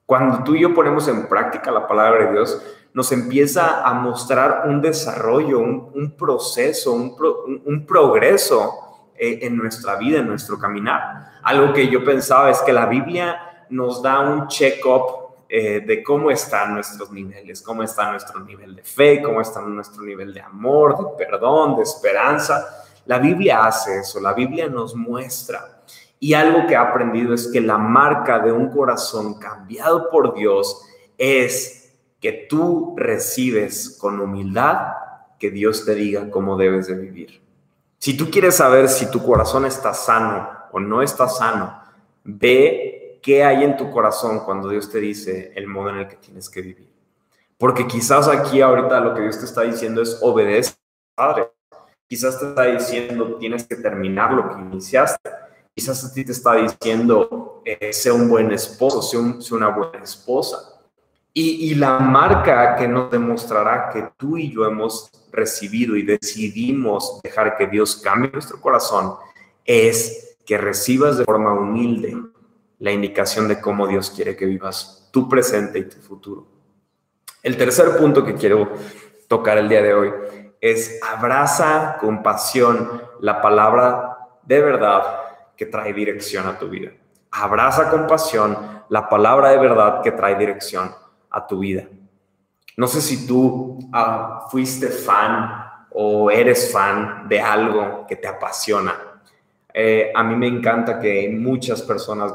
Cuando 0.05 0.43
tú 0.45 0.55
y 0.55 0.61
yo 0.61 0.73
ponemos 0.73 1.07
en 1.09 1.27
práctica 1.27 1.69
la 1.69 1.85
palabra 1.85 2.25
de 2.25 2.31
Dios, 2.31 2.61
nos 2.93 3.11
empieza 3.11 3.85
a 3.87 3.93
mostrar 3.93 4.63
un 4.67 4.81
desarrollo, 4.81 5.59
un, 5.59 6.15
proceso, 6.17 6.93
un, 6.93 7.85
progreso 7.85 8.86
eh, 9.17 9.39
en 9.41 9.57
nuestra 9.57 9.95
vida, 9.95 10.19
en 10.19 10.27
nuestro 10.27 10.59
caminar. 10.59 11.39
Algo 11.43 11.73
que 11.73 11.87
yo 11.89 12.03
pensaba 12.03 12.49
es 12.51 12.59
que 12.61 12.73
la 12.73 12.85
Biblia 12.85 13.65
nos 13.69 14.01
da 14.01 14.19
un 14.19 14.47
check-up 14.47 15.27
eh, 15.49 15.81
de 15.85 16.03
cómo 16.03 16.29
están 16.29 16.73
nuestros 16.73 17.11
niveles, 17.11 17.61
cómo 17.61 17.81
está 17.81 18.11
nuestro 18.11 18.41
nivel 18.41 18.75
de 18.75 18.83
fe, 18.83 19.21
cómo 19.21 19.39
está 19.39 19.61
nuestro 19.61 20.03
nivel 20.03 20.33
de 20.33 20.41
amor, 20.41 20.97
de 20.97 21.25
perdón, 21.25 21.77
de 21.77 21.83
esperanza. 21.83 22.85
La 23.05 23.17
Biblia 23.17 23.65
hace 23.65 23.99
eso, 23.99 24.19
la 24.19 24.33
Biblia 24.33 24.67
nos 24.67 24.93
muestra. 24.93 25.83
Y 26.19 26.33
algo 26.33 26.67
que 26.67 26.73
he 26.73 26.77
aprendido 26.77 27.33
es 27.33 27.47
que 27.47 27.61
la 27.61 27.77
marca 27.77 28.39
de 28.39 28.51
un 28.51 28.69
corazón 28.69 29.39
cambiado 29.39 30.09
por 30.09 30.33
Dios 30.33 30.81
es 31.17 31.93
que 32.19 32.47
tú 32.49 32.95
recibes 32.97 33.97
con 33.99 34.19
humildad 34.19 34.93
que 35.39 35.51
Dios 35.51 35.85
te 35.85 35.95
diga 35.95 36.29
cómo 36.29 36.57
debes 36.57 36.87
de 36.87 36.95
vivir. 36.95 37.46
Si 38.07 38.15
tú 38.15 38.31
quieres 38.31 38.55
saber 38.55 38.87
si 38.87 39.11
tu 39.11 39.21
corazón 39.21 39.65
está 39.65 39.93
sano 39.93 40.49
o 40.71 40.79
no 40.79 41.01
está 41.01 41.27
sano, 41.27 41.77
ve 42.23 43.19
qué 43.21 43.43
hay 43.43 43.65
en 43.65 43.75
tu 43.75 43.91
corazón 43.91 44.45
cuando 44.45 44.69
Dios 44.69 44.89
te 44.89 44.99
dice 44.99 45.51
el 45.57 45.67
modo 45.67 45.89
en 45.89 45.97
el 45.97 46.07
que 46.07 46.15
tienes 46.15 46.49
que 46.49 46.61
vivir. 46.61 46.89
Porque 47.57 47.85
quizás 47.85 48.29
aquí 48.29 48.61
ahorita 48.61 49.01
lo 49.01 49.13
que 49.13 49.23
Dios 49.23 49.37
te 49.37 49.43
está 49.43 49.63
diciendo 49.63 50.01
es 50.01 50.19
obedece, 50.21 50.75
Padre. 51.15 51.51
Quizás 52.07 52.39
te 52.39 52.47
está 52.47 52.63
diciendo, 52.63 53.35
tienes 53.35 53.67
que 53.67 53.75
terminar 53.75 54.31
lo 54.31 54.51
que 54.51 54.61
iniciaste. 54.61 55.29
Quizás 55.75 56.05
a 56.05 56.13
ti 56.13 56.23
te 56.23 56.31
está 56.31 56.55
diciendo, 56.55 57.61
eh, 57.65 57.91
sea 57.91 58.13
un 58.13 58.29
buen 58.29 58.53
esposo, 58.53 59.01
sea, 59.01 59.19
una 59.19 59.67
buena 59.67 60.01
esposa. 60.01 60.79
Y, 61.33 61.71
y, 61.71 61.75
la 61.75 61.99
marca 61.99 62.77
que 62.77 62.87
nos 62.87 63.11
demostrará 63.11 63.89
que 63.89 64.11
tú 64.15 64.37
y 64.37 64.49
yo 64.49 64.65
hemos 64.65 65.11
recibido 65.31 65.95
y 65.95 66.03
decidimos 66.03 67.19
dejar 67.23 67.57
que 67.57 67.67
Dios 67.67 67.97
cambie 67.97 68.31
nuestro 68.31 68.59
corazón 68.59 69.15
es 69.65 70.37
que 70.45 70.57
recibas 70.57 71.17
de 71.17 71.25
forma 71.25 71.53
humilde 71.53 72.17
la 72.79 72.91
indicación 72.91 73.47
de 73.47 73.59
cómo 73.59 73.87
Dios 73.87 74.11
quiere 74.11 74.35
que 74.35 74.45
vivas 74.45 75.09
tu 75.11 75.27
presente 75.27 75.79
y 75.79 75.83
tu 75.83 75.97
futuro. 75.97 76.47
El 77.43 77.57
tercer 77.57 77.97
punto 77.97 78.25
que 78.25 78.35
quiero 78.35 78.71
tocar 79.27 79.57
el 79.57 79.69
día 79.69 79.81
de 79.81 79.93
hoy 79.93 80.13
es 80.61 80.99
abraza 81.03 81.97
con 81.99 82.23
pasión 82.23 83.01
la 83.19 83.41
palabra 83.41 84.17
de 84.43 84.61
verdad 84.61 85.03
que 85.55 85.65
trae 85.65 85.93
dirección 85.93 86.47
a 86.47 86.57
tu 86.57 86.69
vida. 86.69 86.91
Abraza 87.31 87.89
con 87.89 88.07
pasión 88.07 88.57
la 88.89 89.09
palabra 89.09 89.49
de 89.49 89.57
verdad 89.57 90.01
que 90.01 90.11
trae 90.11 90.35
dirección 90.35 90.93
a 91.29 91.45
tu 91.45 91.59
vida. 91.59 91.87
No 92.77 92.85
sé 92.87 93.01
si 93.01 93.25
tú 93.25 93.79
ah, 93.91 94.47
fuiste 94.51 94.89
fan 94.89 95.67
o 95.89 96.29
eres 96.29 96.71
fan 96.71 97.27
de 97.27 97.41
algo 97.41 98.05
que 98.07 98.15
te 98.15 98.27
apasiona. 98.27 98.95
Eh, 99.73 100.11
a 100.13 100.23
mí 100.23 100.35
me 100.35 100.45
encanta 100.45 100.99
que 100.99 101.27
muchas 101.27 101.81
personas 101.81 102.33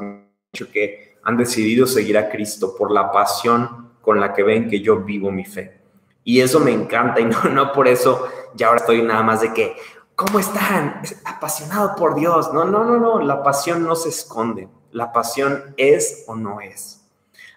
que 0.73 1.17
han 1.23 1.37
decidido 1.37 1.87
seguir 1.87 2.19
a 2.19 2.29
Cristo 2.29 2.75
por 2.77 2.91
la 2.91 3.13
pasión 3.13 3.93
con 4.01 4.19
la 4.19 4.35
que 4.35 4.43
ven 4.43 4.69
que 4.69 4.81
yo 4.81 4.97
vivo 5.03 5.31
mi 5.31 5.45
fe. 5.45 5.81
Y 6.25 6.41
eso 6.41 6.59
me 6.59 6.73
encanta 6.73 7.21
y 7.21 7.25
no, 7.25 7.45
no 7.51 7.73
por 7.73 7.87
eso 7.87 8.27
ya 8.55 8.67
ahora 8.67 8.81
estoy 8.81 9.01
nada 9.03 9.23
más 9.23 9.43
de 9.43 9.53
que, 9.53 9.77
¿cómo 10.17 10.41
están? 10.41 11.03
Apasionado 11.25 11.95
por 11.95 12.17
Dios. 12.17 12.53
No, 12.53 12.65
no, 12.65 12.85
no, 12.85 12.99
no, 12.99 13.21
la 13.21 13.45
pasión 13.45 13.85
no 13.85 13.95
se 13.95 14.09
esconde. 14.09 14.69
La 14.91 15.13
pasión 15.13 15.75
es 15.77 16.25
o 16.27 16.35
no 16.35 16.61
es. 16.61 17.02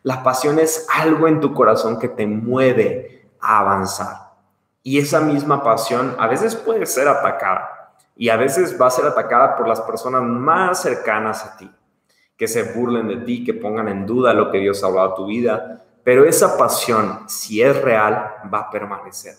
La 0.05 0.21
pasión 0.21 0.59
es 0.59 0.85
algo 0.93 1.27
en 1.27 1.39
tu 1.39 1.51
corazón 1.51 1.97
que 1.97 2.09
te 2.09 2.27
mueve 2.27 3.25
a 3.41 3.61
avanzar. 3.61 4.35
Y 4.83 4.99
esa 4.99 5.19
misma 5.19 5.63
pasión 5.63 6.15
a 6.19 6.27
veces 6.27 6.55
puede 6.55 6.85
ser 6.85 7.07
atacada 7.07 7.95
y 8.15 8.29
a 8.29 8.37
veces 8.37 8.79
va 8.79 8.85
a 8.85 8.91
ser 8.91 9.05
atacada 9.05 9.55
por 9.55 9.67
las 9.67 9.81
personas 9.81 10.21
más 10.21 10.83
cercanas 10.83 11.43
a 11.43 11.57
ti, 11.57 11.71
que 12.37 12.47
se 12.47 12.61
burlen 12.73 13.07
de 13.07 13.17
ti, 13.17 13.43
que 13.43 13.55
pongan 13.55 13.87
en 13.87 14.05
duda 14.05 14.35
lo 14.35 14.51
que 14.51 14.59
Dios 14.59 14.83
ha 14.83 14.87
hablado 14.87 15.13
a 15.13 15.15
tu 15.15 15.25
vida, 15.25 15.83
pero 16.03 16.23
esa 16.23 16.55
pasión, 16.55 17.27
si 17.27 17.63
es 17.63 17.75
real, 17.81 18.31
va 18.53 18.59
a 18.59 18.69
permanecer. 18.69 19.33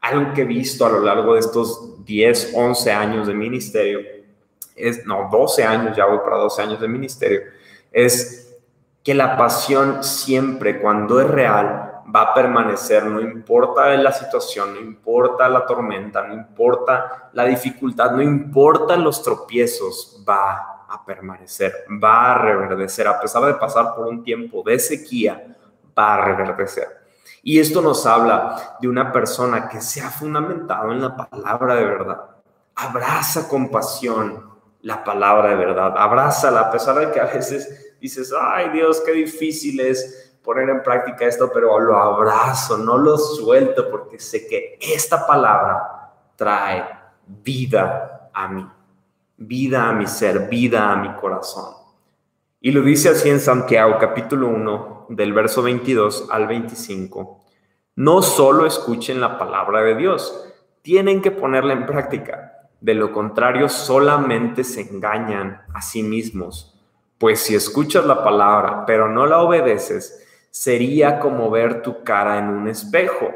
Algo 0.00 0.34
que 0.34 0.42
he 0.42 0.44
visto 0.44 0.84
a 0.84 0.90
lo 0.90 0.98
largo 0.98 1.34
de 1.34 1.38
estos 1.38 2.04
10, 2.04 2.50
11 2.52 2.90
años 2.90 3.28
de 3.28 3.34
ministerio, 3.34 4.00
es, 4.74 5.06
no, 5.06 5.28
12 5.30 5.62
años, 5.62 5.96
ya 5.96 6.06
voy 6.06 6.18
para 6.18 6.38
12 6.38 6.62
años 6.62 6.80
de 6.80 6.88
ministerio, 6.88 7.42
es 7.92 8.43
que 9.04 9.14
la 9.14 9.36
pasión 9.36 10.02
siempre, 10.02 10.80
cuando 10.80 11.20
es 11.20 11.28
real, 11.28 12.02
va 12.14 12.22
a 12.22 12.34
permanecer, 12.34 13.04
no 13.04 13.20
importa 13.20 13.88
la 13.96 14.10
situación, 14.12 14.74
no 14.74 14.80
importa 14.80 15.46
la 15.48 15.66
tormenta, 15.66 16.26
no 16.26 16.32
importa 16.32 17.28
la 17.34 17.44
dificultad, 17.44 18.12
no 18.12 18.22
importa 18.22 18.96
los 18.96 19.22
tropiezos, 19.22 20.24
va 20.26 20.86
a 20.88 21.04
permanecer, 21.04 21.84
va 22.02 22.32
a 22.32 22.38
reverdecer, 22.38 23.06
a 23.06 23.20
pesar 23.20 23.44
de 23.44 23.54
pasar 23.54 23.94
por 23.94 24.06
un 24.06 24.24
tiempo 24.24 24.62
de 24.64 24.78
sequía, 24.78 25.54
va 25.96 26.14
a 26.14 26.24
reverdecer. 26.24 26.88
Y 27.42 27.60
esto 27.60 27.82
nos 27.82 28.06
habla 28.06 28.76
de 28.80 28.88
una 28.88 29.12
persona 29.12 29.68
que 29.68 29.82
se 29.82 30.00
ha 30.00 30.08
fundamentado 30.08 30.92
en 30.92 31.02
la 31.02 31.14
palabra 31.14 31.74
de 31.74 31.84
verdad. 31.84 32.20
Abraza 32.74 33.48
con 33.48 33.70
pasión 33.70 34.50
la 34.80 35.04
palabra 35.04 35.50
de 35.50 35.56
verdad. 35.56 35.94
Abrázala, 35.98 36.60
a 36.60 36.70
pesar 36.70 36.96
de 36.96 37.10
que 37.10 37.20
a 37.20 37.26
veces 37.26 37.83
dices, 38.04 38.34
ay 38.38 38.68
Dios, 38.68 39.02
qué 39.04 39.12
difícil 39.12 39.80
es 39.80 40.36
poner 40.42 40.68
en 40.68 40.82
práctica 40.82 41.24
esto, 41.24 41.50
pero 41.52 41.80
lo 41.80 41.96
abrazo, 41.96 42.76
no 42.76 42.98
lo 42.98 43.16
suelto 43.16 43.90
porque 43.90 44.18
sé 44.18 44.46
que 44.46 44.78
esta 44.78 45.26
palabra 45.26 46.12
trae 46.36 46.84
vida 47.26 48.28
a 48.34 48.46
mí, 48.48 48.66
vida 49.38 49.88
a 49.88 49.92
mi 49.94 50.06
ser, 50.06 50.50
vida 50.50 50.92
a 50.92 50.96
mi 50.96 51.14
corazón. 51.14 51.72
Y 52.60 52.72
lo 52.72 52.82
dice 52.82 53.08
así 53.08 53.30
en 53.30 53.40
Santiago 53.40 53.96
capítulo 53.98 54.48
1, 54.48 55.06
del 55.08 55.32
verso 55.32 55.62
22 55.62 56.28
al 56.30 56.46
25. 56.46 57.40
No 57.96 58.20
solo 58.20 58.66
escuchen 58.66 59.18
la 59.18 59.38
palabra 59.38 59.80
de 59.80 59.94
Dios, 59.94 60.52
tienen 60.82 61.22
que 61.22 61.30
ponerla 61.30 61.72
en 61.72 61.86
práctica. 61.86 62.68
De 62.82 62.92
lo 62.92 63.12
contrario, 63.12 63.70
solamente 63.70 64.62
se 64.62 64.82
engañan 64.82 65.62
a 65.72 65.80
sí 65.80 66.02
mismos. 66.02 66.73
Pues 67.18 67.40
si 67.40 67.54
escuchas 67.54 68.04
la 68.06 68.24
palabra, 68.24 68.84
pero 68.86 69.08
no 69.08 69.26
la 69.26 69.40
obedeces, 69.40 70.24
sería 70.50 71.20
como 71.20 71.50
ver 71.50 71.82
tu 71.82 72.02
cara 72.02 72.38
en 72.38 72.48
un 72.48 72.68
espejo. 72.68 73.32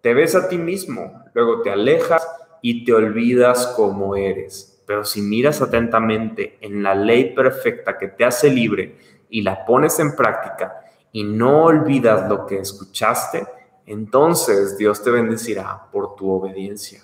Te 0.00 0.14
ves 0.14 0.34
a 0.34 0.48
ti 0.48 0.58
mismo, 0.58 1.24
luego 1.34 1.62
te 1.62 1.70
alejas 1.70 2.26
y 2.62 2.84
te 2.84 2.92
olvidas 2.92 3.72
cómo 3.76 4.16
eres. 4.16 4.82
Pero 4.86 5.04
si 5.04 5.22
miras 5.22 5.62
atentamente 5.62 6.58
en 6.60 6.82
la 6.82 6.94
ley 6.94 7.34
perfecta 7.34 7.96
que 7.98 8.08
te 8.08 8.24
hace 8.24 8.50
libre 8.50 8.96
y 9.28 9.42
la 9.42 9.64
pones 9.64 9.98
en 10.00 10.16
práctica 10.16 10.84
y 11.12 11.24
no 11.24 11.64
olvidas 11.64 12.28
lo 12.28 12.46
que 12.46 12.58
escuchaste, 12.58 13.46
entonces 13.86 14.76
Dios 14.78 15.02
te 15.02 15.10
bendecirá 15.10 15.86
por 15.92 16.16
tu 16.16 16.30
obediencia. 16.30 17.02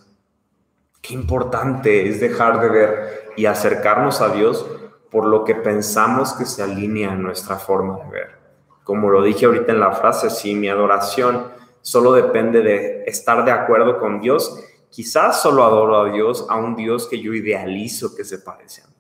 Qué 1.01 1.15
importante 1.15 2.09
es 2.09 2.21
dejar 2.21 2.61
de 2.61 2.69
ver 2.69 3.33
y 3.37 3.47
acercarnos 3.47 4.21
a 4.21 4.31
Dios 4.31 4.67
por 5.17 5.25
lo 5.25 5.45
que 5.45 5.55
pensamos 5.55 6.35
que 6.35 6.45
se 6.45 6.63
alinea 6.63 7.13
a 7.13 7.17
nuestra 7.17 7.57
forma 7.57 7.97
de 8.05 8.11
ver. 8.11 8.39
Como 8.85 9.09
lo 9.09 9.23
dije 9.23 9.47
ahorita 9.47 9.73
en 9.73 9.81
la 9.81 9.93
frase, 9.93 10.29
si 10.29 10.55
mi 10.55 10.69
adoración 10.69 11.47
solo 11.81 12.13
depende 12.13 12.61
de 12.61 13.05
estar 13.07 13.43
de 13.47 13.51
acuerdo 13.51 13.99
con 13.99 14.21
Dios, 14.21 14.63
Quizás 14.97 15.43
solo 15.43 15.63
adoro 15.63 16.01
a 16.01 16.11
Dios, 16.11 16.47
a 16.49 16.57
un 16.57 16.75
Dios 16.75 17.07
que 17.07 17.21
yo 17.21 17.35
idealizo 17.35 18.15
que 18.17 18.25
se 18.25 18.39
parece 18.39 18.81
a 18.81 18.87
mí. 18.87 18.95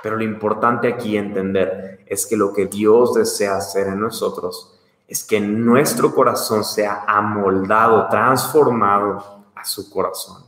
Pero 0.00 0.14
lo 0.14 0.22
importante 0.22 0.86
aquí 0.86 1.16
entender 1.16 2.04
es 2.06 2.26
que 2.26 2.36
lo 2.36 2.52
que 2.52 2.66
Dios 2.66 3.14
desea 3.14 3.56
hacer 3.56 3.88
en 3.88 3.98
nosotros 3.98 4.78
es 5.08 5.24
que 5.24 5.40
nuestro 5.40 6.14
corazón 6.14 6.62
sea 6.62 7.04
amoldado, 7.08 8.06
transformado 8.08 9.46
a 9.54 9.64
su 9.64 9.90
corazón. 9.90 10.44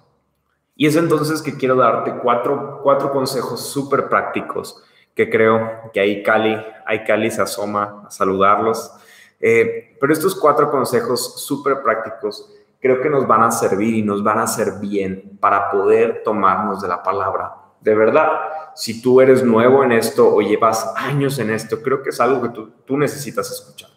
Y 0.76 0.86
es 0.86 0.94
entonces 0.94 1.42
que 1.42 1.56
quiero 1.56 1.74
darte 1.74 2.14
cuatro, 2.22 2.78
cuatro 2.80 3.10
consejos 3.10 3.60
súper 3.60 4.08
prácticos 4.08 4.80
que 5.18 5.28
creo 5.28 5.90
que 5.92 5.98
ahí 5.98 6.22
Cali, 6.22 6.56
ahí 6.86 7.02
Cali 7.02 7.28
se 7.28 7.42
asoma 7.42 8.04
a 8.06 8.10
saludarlos. 8.12 8.92
Eh, 9.40 9.96
pero 10.00 10.12
estos 10.12 10.36
cuatro 10.36 10.70
consejos 10.70 11.44
súper 11.44 11.82
prácticos 11.82 12.54
creo 12.80 13.00
que 13.00 13.10
nos 13.10 13.26
van 13.26 13.42
a 13.42 13.50
servir 13.50 13.96
y 13.96 14.02
nos 14.02 14.22
van 14.22 14.38
a 14.38 14.44
hacer 14.44 14.74
bien 14.80 15.36
para 15.40 15.72
poder 15.72 16.22
tomarnos 16.22 16.80
de 16.80 16.86
la 16.86 17.02
palabra. 17.02 17.52
De 17.80 17.96
verdad, 17.96 18.28
si 18.76 19.02
tú 19.02 19.20
eres 19.20 19.42
nuevo 19.42 19.82
en 19.82 19.90
esto 19.90 20.32
o 20.32 20.40
llevas 20.40 20.92
años 20.94 21.40
en 21.40 21.50
esto, 21.50 21.82
creo 21.82 22.00
que 22.00 22.10
es 22.10 22.20
algo 22.20 22.40
que 22.40 22.50
tú, 22.50 22.70
tú 22.86 22.96
necesitas 22.96 23.50
escuchar. 23.50 23.90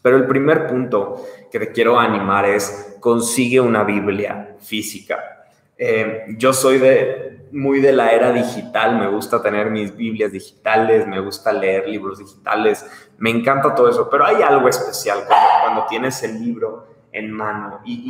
Pero 0.00 0.16
el 0.16 0.26
primer 0.26 0.66
punto 0.66 1.26
que 1.52 1.58
te 1.58 1.72
quiero 1.72 1.98
animar 1.98 2.46
es 2.46 2.96
consigue 3.00 3.60
una 3.60 3.84
Biblia 3.84 4.56
física. 4.60 5.37
Eh, 5.78 6.26
yo 6.36 6.52
soy 6.52 6.78
de, 6.78 7.46
muy 7.52 7.80
de 7.80 7.92
la 7.92 8.12
era 8.12 8.32
digital, 8.32 8.98
me 8.98 9.08
gusta 9.08 9.40
tener 9.40 9.70
mis 9.70 9.96
Biblias 9.96 10.32
digitales, 10.32 11.06
me 11.06 11.20
gusta 11.20 11.52
leer 11.52 11.88
libros 11.88 12.18
digitales, 12.18 12.84
me 13.16 13.30
encanta 13.30 13.74
todo 13.74 13.88
eso, 13.88 14.10
pero 14.10 14.26
hay 14.26 14.42
algo 14.42 14.68
especial 14.68 15.20
cuando, 15.62 15.86
tienes 15.88 16.22
el 16.22 16.44
libro 16.44 16.86
en 17.12 17.30
mano 17.30 17.80
y, 17.84 18.08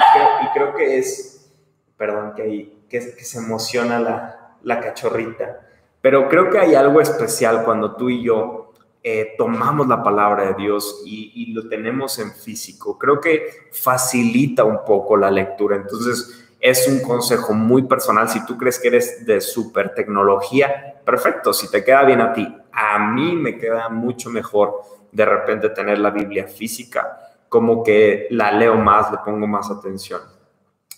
creo, 0.55 0.75
que 0.75 0.99
es, 0.99 1.53
perdón, 1.97 2.33
que, 2.35 2.79
que, 2.89 3.01
se 3.01 3.39
emociona 3.39 4.01
la, 4.01 4.57
la 4.63 4.81
cachorrita, 4.81 5.61
pero 6.01 6.29
creo 6.29 6.51
que 6.51 6.59
hay 6.59 6.75
algo 6.75 7.01
especial 7.01 7.63
cuando 7.65 7.95
tú 7.95 8.09
y 8.09 8.25
yo 8.25 8.69
eh, 9.05 9.37
tomamos 9.39 9.87
la 9.87 10.03
palabra 10.03 10.47
de 10.47 10.55
Dios 10.55 11.03
y, 11.07 11.53
lo 11.53 11.69
tenemos 11.69 12.19
en 12.19 12.33
físico. 12.33 12.99
Creo 12.99 13.21
que 13.21 13.71
facilita 13.73 14.65
un 14.65 14.85
poco 14.85 15.17
la 15.17 15.31
lectura. 15.31 15.77
Entonces, 15.77 16.48
es 16.61 16.89
un 16.89 17.01
consejo 17.01 17.55
muy 17.55 17.85
personal. 17.85 18.29
Si 18.29 18.45
tú 18.45 18.57
crees 18.57 18.79
que 18.79 18.89
eres 18.89 19.25
de 19.25 19.41
super 19.41 19.95
tecnología, 19.95 21.01
perfecto. 21.05 21.53
Si 21.53 21.71
te 21.71 21.85
queda 21.85 22.05
bien 22.05 22.21
a 22.21 22.33
ti, 22.33 22.57
a 22.73 22.99
mí 22.99 23.35
me 23.35 23.59
queda 23.59 23.89
mucho 23.89 24.31
mejor 24.31 24.83
de 25.13 25.25
repente 25.25 25.71
tener 25.71 25.99
la 25.99 26.11
Biblia 26.11 26.47
física, 26.47 27.19
como 27.49 27.83
que 27.83 28.27
la 28.31 28.53
leo 28.53 28.77
más, 28.77 29.11
le 29.11 29.19
pongo 29.19 29.47
más 29.47 29.71
atención. 29.71 30.21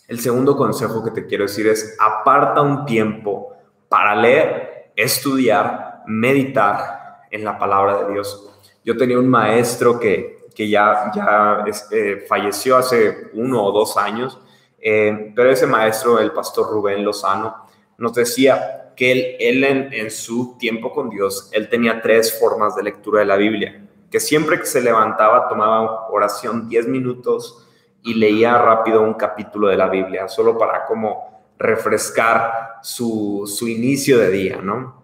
El 0.09 0.19
segundo 0.19 0.57
consejo 0.57 1.05
que 1.05 1.13
te 1.13 1.27
quiero 1.27 1.45
decir 1.45 1.69
es 1.69 1.97
aparta 2.01 2.61
un 2.63 2.85
tiempo 2.85 3.55
para 3.89 4.17
leer, 4.17 4.91
estudiar, 4.97 6.03
meditar 6.07 7.21
en 7.31 7.45
la 7.45 7.57
palabra 7.59 8.03
de 8.03 8.13
Dios. 8.13 8.51
Yo 8.85 8.97
tenía 8.97 9.19
un 9.19 9.29
maestro 9.29 10.01
que, 10.01 10.49
que 10.55 10.69
ya, 10.69 11.13
ya 11.15 11.65
eh, 11.93 12.25
falleció 12.29 12.77
hace 12.77 13.31
uno 13.35 13.63
o 13.63 13.73
dos 13.73 13.97
años, 13.97 14.41
eh, 14.81 15.33
pero 15.35 15.51
ese 15.51 15.67
maestro, 15.67 16.19
el 16.19 16.33
pastor 16.33 16.71
Rubén 16.71 17.05
Lozano, 17.05 17.67
nos 17.99 18.15
decía 18.15 18.93
que 18.97 19.13
él, 19.13 19.37
él 19.39 19.65
en, 19.93 20.11
su 20.11 20.57
tiempo 20.59 20.93
con 20.93 21.11
Dios, 21.11 21.51
él 21.53 21.69
tenía 21.69 22.01
tres 22.01 22.39
formas 22.39 22.75
de 22.77 22.83
lectura 22.83 23.21
de 23.21 23.27
la 23.27 23.37
Biblia, 23.37 23.87
que 24.11 24.21
siempre 24.21 24.59
que 24.59 24.67
se 24.67 24.81
levantaba 24.81 25.49
tomaba 25.49 26.09
oración 26.09 26.69
10 26.69 26.89
minutos 26.89 27.67
y 28.03 28.15
leía 28.15 28.57
rápido 28.59 29.03
un 29.03 29.15
capítulo 29.15 29.69
de 29.69 29.77
la 29.77 29.89
Biblia, 29.89 30.29
solo 30.29 30.57
para 30.57 30.87
como 30.87 31.43
refrescar 31.59 32.79
su, 32.83 33.45
su 33.47 33.69
inicio 33.69 34.19
de 34.19 34.31
día, 34.31 34.61
¿no? 34.63 35.03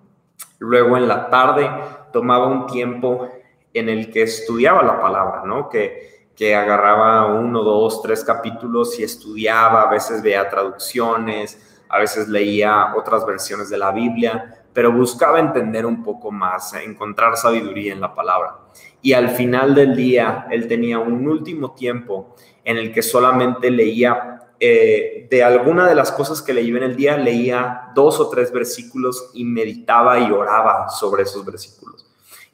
Luego 0.59 0.97
en 0.97 1.07
la 1.07 1.29
tarde 1.29 1.71
tomaba 2.13 2.47
un 2.47 2.67
tiempo 2.67 3.29
en 3.75 3.91
el 3.91 4.11
que 4.11 4.23
estudiaba 4.23 4.83
la 4.83 5.01
palabra, 5.01 5.43
¿no? 5.45 5.69
Que, 5.69 6.16
que 6.37 6.55
agarraba 6.55 7.27
uno, 7.35 7.63
dos, 7.63 8.03
tres 8.03 8.23
capítulos 8.23 8.99
y 9.01 9.03
estudiaba, 9.03 9.83
a 9.83 9.91
veces 9.91 10.23
veía 10.23 10.49
traducciones, 10.49 11.59
a 11.89 11.99
veces 11.99 12.29
leía 12.29 12.95
otras 12.95 13.25
versiones 13.25 13.71
de 13.71 13.79
la 13.79 13.91
Biblia, 13.91 14.65
pero 14.73 14.93
buscaba 14.93 15.41
entender 15.41 15.87
un 15.87 16.03
poco 16.03 16.31
más, 16.31 16.75
encontrar 16.75 17.37
sabiduría 17.37 17.95
en 17.95 18.01
la 18.03 18.15
palabra. 18.15 18.59
Y 19.01 19.15
al 19.15 19.31
final 19.31 19.75
del 19.75 19.97
día, 19.97 20.47
él 20.51 20.69
tenía 20.69 20.99
un 20.99 21.27
último 21.27 21.73
tiempo 21.73 22.37
en 22.63 22.77
el 22.77 22.93
que 22.93 23.01
solamente 23.01 23.71
leía 23.71 24.37
eh, 24.61 25.27
de 25.31 25.45
alguna 25.45 25.89
de 25.89 25.95
las 25.95 26.13
cosas 26.13 26.43
que 26.43 26.53
leí 26.53 26.71
en 26.71 26.83
el 26.83 26.97
día, 26.97 27.17
leía 27.17 27.91
dos 27.95 28.21
o 28.21 28.29
tres 28.29 28.53
versículos 28.53 29.31
y 29.35 29.45
meditaba 29.45 30.19
y 30.19 30.31
oraba 30.31 30.89
sobre 30.89 31.23
esos 31.23 31.45
versículos. 31.45 32.06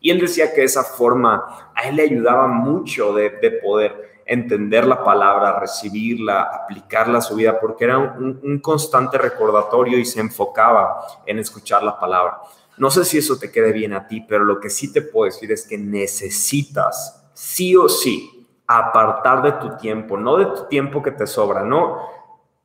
Y 0.03 0.11
él 0.11 0.21
decía 0.21 0.53
que 0.53 0.65
esa 0.65 0.83
forma 0.83 1.71
a 1.73 1.89
él 1.89 1.95
le 1.95 2.03
ayudaba 2.03 2.49
mucho 2.49 3.15
de, 3.15 3.31
poder 3.63 4.21
entender 4.27 4.85
la 4.85 5.03
palabra, 5.05 5.61
recibirla, 5.61 6.43
aplicarla 6.43 7.19
a 7.19 7.23
su 7.23 7.37
vida, 7.37 7.61
porque 7.61 7.85
era 7.85 7.99
un, 7.99 8.59
constante 8.61 9.17
recordatorio 9.17 9.97
y 9.99 10.05
se 10.05 10.19
enfocaba 10.19 10.99
en 11.25 11.39
escuchar 11.39 11.85
la 11.85 11.99
palabra. 12.01 12.41
No 12.79 12.91
sé 12.91 13.05
si 13.05 13.19
eso 13.19 13.39
te 13.39 13.53
quede 13.53 13.73
bien 13.73 13.93
a 13.93 14.09
ti, 14.09 14.25
pero 14.29 14.43
lo 14.43 14.59
que 14.59 14.71
sí 14.71 14.93
te 14.93 15.03
puedo 15.03 15.27
decir 15.27 15.53
es 15.53 15.69
que 15.69 15.79
necesitas, 15.79 17.31
sí 17.33 17.77
o 17.77 17.89
sí, 17.89 18.49
apartar 18.67 19.41
de 19.43 19.53
tu 19.53 19.77
tiempo, 19.77 20.17
no 20.17 20.37
de 20.37 20.47
tu 20.47 20.67
tiempo 20.67 21.01
que 21.01 21.13
te 21.13 21.29
sobra, 21.29 21.63
no, 21.63 22.01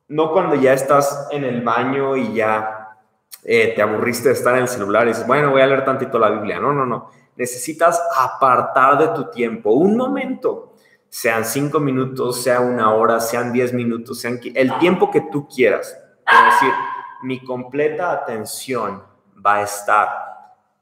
no 0.08 0.32
cuando 0.32 0.56
ya 0.56 0.72
estás 0.72 1.28
en 1.30 1.44
el 1.44 1.60
baño 1.62 2.16
y 2.16 2.34
ya 2.34 2.96
eh, 3.44 3.74
te 3.76 3.82
aburriste 3.82 4.30
de 4.30 4.34
estar 4.34 4.56
en 4.56 4.62
el 4.62 4.68
celular 4.68 5.04
y 5.04 5.10
dices, 5.10 5.26
bueno, 5.26 5.50
voy 5.50 5.60
a 5.60 5.66
leer 5.66 5.84
tantito 5.84 6.18
la 6.18 6.30
Biblia. 6.30 6.58
No, 6.58 6.72
no, 6.72 6.84
no 6.84 7.10
necesitas 7.38 8.02
apartar 8.16 8.98
de 8.98 9.08
tu 9.08 9.30
tiempo 9.30 9.70
un 9.70 9.96
momento, 9.96 10.74
sean 11.08 11.44
cinco 11.44 11.80
minutos, 11.80 12.42
sea 12.42 12.60
una 12.60 12.92
hora, 12.92 13.20
sean 13.20 13.52
diez 13.52 13.72
minutos, 13.72 14.20
sean 14.20 14.40
el 14.54 14.76
tiempo 14.78 15.10
que 15.10 15.22
tú 15.32 15.48
quieras. 15.48 15.96
Es 16.26 16.54
decir, 16.54 16.74
mi 17.22 17.42
completa 17.42 18.10
atención 18.10 19.02
va 19.44 19.56
a 19.56 19.62
estar 19.62 20.08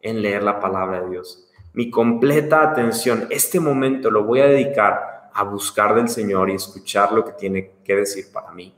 en 0.01 0.23
leer 0.23 0.43
la 0.43 0.59
palabra 0.59 1.03
de 1.03 1.11
Dios. 1.11 1.49
Mi 1.75 1.91
completa 1.91 2.63
atención, 2.63 3.27
este 3.31 3.61
momento 3.61 4.11
lo 4.11 4.25
voy 4.25 4.41
a 4.41 4.47
dedicar 4.47 5.31
a 5.35 5.45
buscar 5.45 5.95
del 5.95 6.09
Señor 6.09 6.49
y 6.49 6.55
escuchar 6.55 7.13
lo 7.13 7.23
que 7.23 7.33
tiene 7.33 7.75
que 7.85 7.97
decir 7.97 8.33
para 8.33 8.51
mí. 8.53 8.75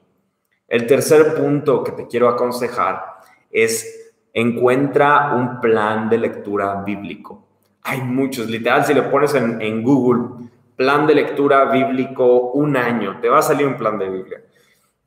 El 0.66 0.86
tercer 0.86 1.36
punto 1.36 1.84
que 1.84 1.92
te 1.92 2.08
quiero 2.08 2.28
aconsejar 2.28 3.20
es 3.50 4.12
encuentra 4.34 5.34
un 5.36 5.60
plan 5.60 6.10
de 6.10 6.18
lectura 6.18 6.82
bíblico. 6.82 7.47
Hay 7.88 8.02
muchos, 8.02 8.50
literal, 8.50 8.84
si 8.84 8.92
le 8.92 9.00
pones 9.00 9.34
en, 9.34 9.82
Google, 9.82 10.46
plan 10.76 11.06
de 11.06 11.14
lectura 11.14 11.64
bíblico 11.70 12.52
un 12.52 12.76
año, 12.76 13.18
te 13.18 13.30
va 13.30 13.38
a 13.38 13.42
salir 13.42 13.66
un 13.66 13.78
plan 13.78 13.98
de 13.98 14.10
Biblia. 14.10 14.42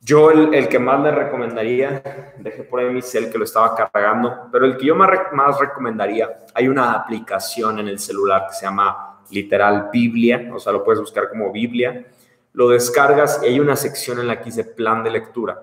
Yo 0.00 0.32
el, 0.32 0.66
que 0.66 0.80
más 0.80 1.00
le 1.00 1.12
recomendaría, 1.12 2.02
dejé 2.38 2.64
por 2.64 2.80
ahí 2.80 2.92
mi 2.92 3.00
cel 3.00 3.30
que 3.30 3.38
lo 3.38 3.44
estaba 3.44 3.76
cargando, 3.76 4.48
pero 4.50 4.64
el 4.64 4.76
que 4.76 4.86
yo 4.86 4.96
más, 4.96 5.10
más 5.32 5.60
recomendaría, 5.60 6.40
hay 6.54 6.66
una 6.66 6.94
aplicación 6.94 7.78
en 7.78 7.86
el 7.86 8.00
celular 8.00 8.48
que 8.48 8.54
se 8.54 8.64
llama 8.64 9.20
literal 9.30 9.90
Biblia, 9.92 10.50
o 10.52 10.58
sea, 10.58 10.72
lo 10.72 10.82
puedes 10.82 11.00
buscar 11.00 11.28
como 11.28 11.52
Biblia, 11.52 12.04
lo 12.52 12.68
descargas 12.68 13.40
y 13.44 13.46
hay 13.46 13.60
una 13.60 13.76
sección 13.76 14.18
en 14.18 14.26
la 14.26 14.40
que 14.40 14.46
dice 14.46 14.64
plan 14.64 15.04
de 15.04 15.10
lectura. 15.12 15.62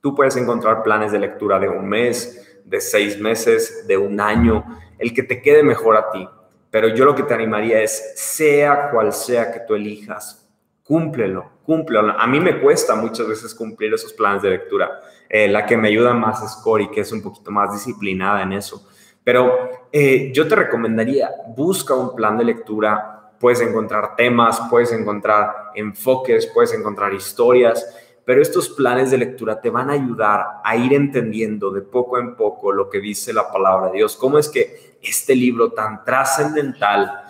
Tú 0.00 0.16
puedes 0.16 0.36
encontrar 0.36 0.82
planes 0.82 1.12
de 1.12 1.20
lectura 1.20 1.60
de 1.60 1.68
un 1.68 1.88
mes, 1.88 2.60
de 2.64 2.80
seis 2.80 3.20
meses, 3.20 3.86
de 3.86 3.96
un 3.96 4.20
año, 4.20 4.64
el 4.98 5.14
que 5.14 5.22
te 5.22 5.40
quede 5.40 5.62
mejor 5.62 5.96
a 5.96 6.10
ti. 6.10 6.28
Pero 6.70 6.88
yo 6.88 7.04
lo 7.04 7.14
que 7.14 7.24
te 7.24 7.34
animaría 7.34 7.80
es, 7.80 8.12
sea 8.16 8.90
cual 8.90 9.12
sea 9.12 9.52
que 9.52 9.60
tú 9.60 9.74
elijas, 9.74 10.48
cúmplelo, 10.84 11.50
cúmplelo. 11.64 12.18
A 12.18 12.26
mí 12.26 12.40
me 12.40 12.60
cuesta 12.60 12.94
muchas 12.94 13.26
veces 13.26 13.54
cumplir 13.54 13.92
esos 13.92 14.12
planes 14.12 14.42
de 14.42 14.50
lectura. 14.50 15.00
Eh, 15.28 15.48
la 15.48 15.66
que 15.66 15.76
me 15.76 15.88
ayuda 15.88 16.14
más 16.14 16.42
es 16.42 16.56
Cori, 16.62 16.90
que 16.90 17.00
es 17.00 17.12
un 17.12 17.22
poquito 17.22 17.50
más 17.50 17.72
disciplinada 17.72 18.42
en 18.42 18.52
eso. 18.52 18.88
Pero 19.24 19.68
eh, 19.92 20.30
yo 20.32 20.48
te 20.48 20.56
recomendaría, 20.56 21.30
busca 21.48 21.94
un 21.94 22.14
plan 22.14 22.38
de 22.38 22.44
lectura. 22.44 23.32
Puedes 23.38 23.60
encontrar 23.60 24.16
temas, 24.16 24.60
puedes 24.68 24.92
encontrar 24.92 25.70
enfoques, 25.74 26.46
puedes 26.46 26.72
encontrar 26.74 27.12
historias 27.14 27.84
pero 28.30 28.42
estos 28.42 28.68
planes 28.68 29.10
de 29.10 29.18
lectura 29.18 29.60
te 29.60 29.70
van 29.70 29.90
a 29.90 29.94
ayudar 29.94 30.60
a 30.62 30.76
ir 30.76 30.92
entendiendo 30.92 31.72
de 31.72 31.82
poco 31.82 32.16
en 32.16 32.36
poco 32.36 32.70
lo 32.70 32.88
que 32.88 33.00
dice 33.00 33.32
la 33.32 33.50
palabra 33.50 33.88
de 33.88 33.96
Dios. 33.96 34.14
¿Cómo 34.14 34.38
es 34.38 34.48
que 34.48 34.98
este 35.02 35.34
libro 35.34 35.72
tan 35.72 36.04
trascendental 36.04 37.24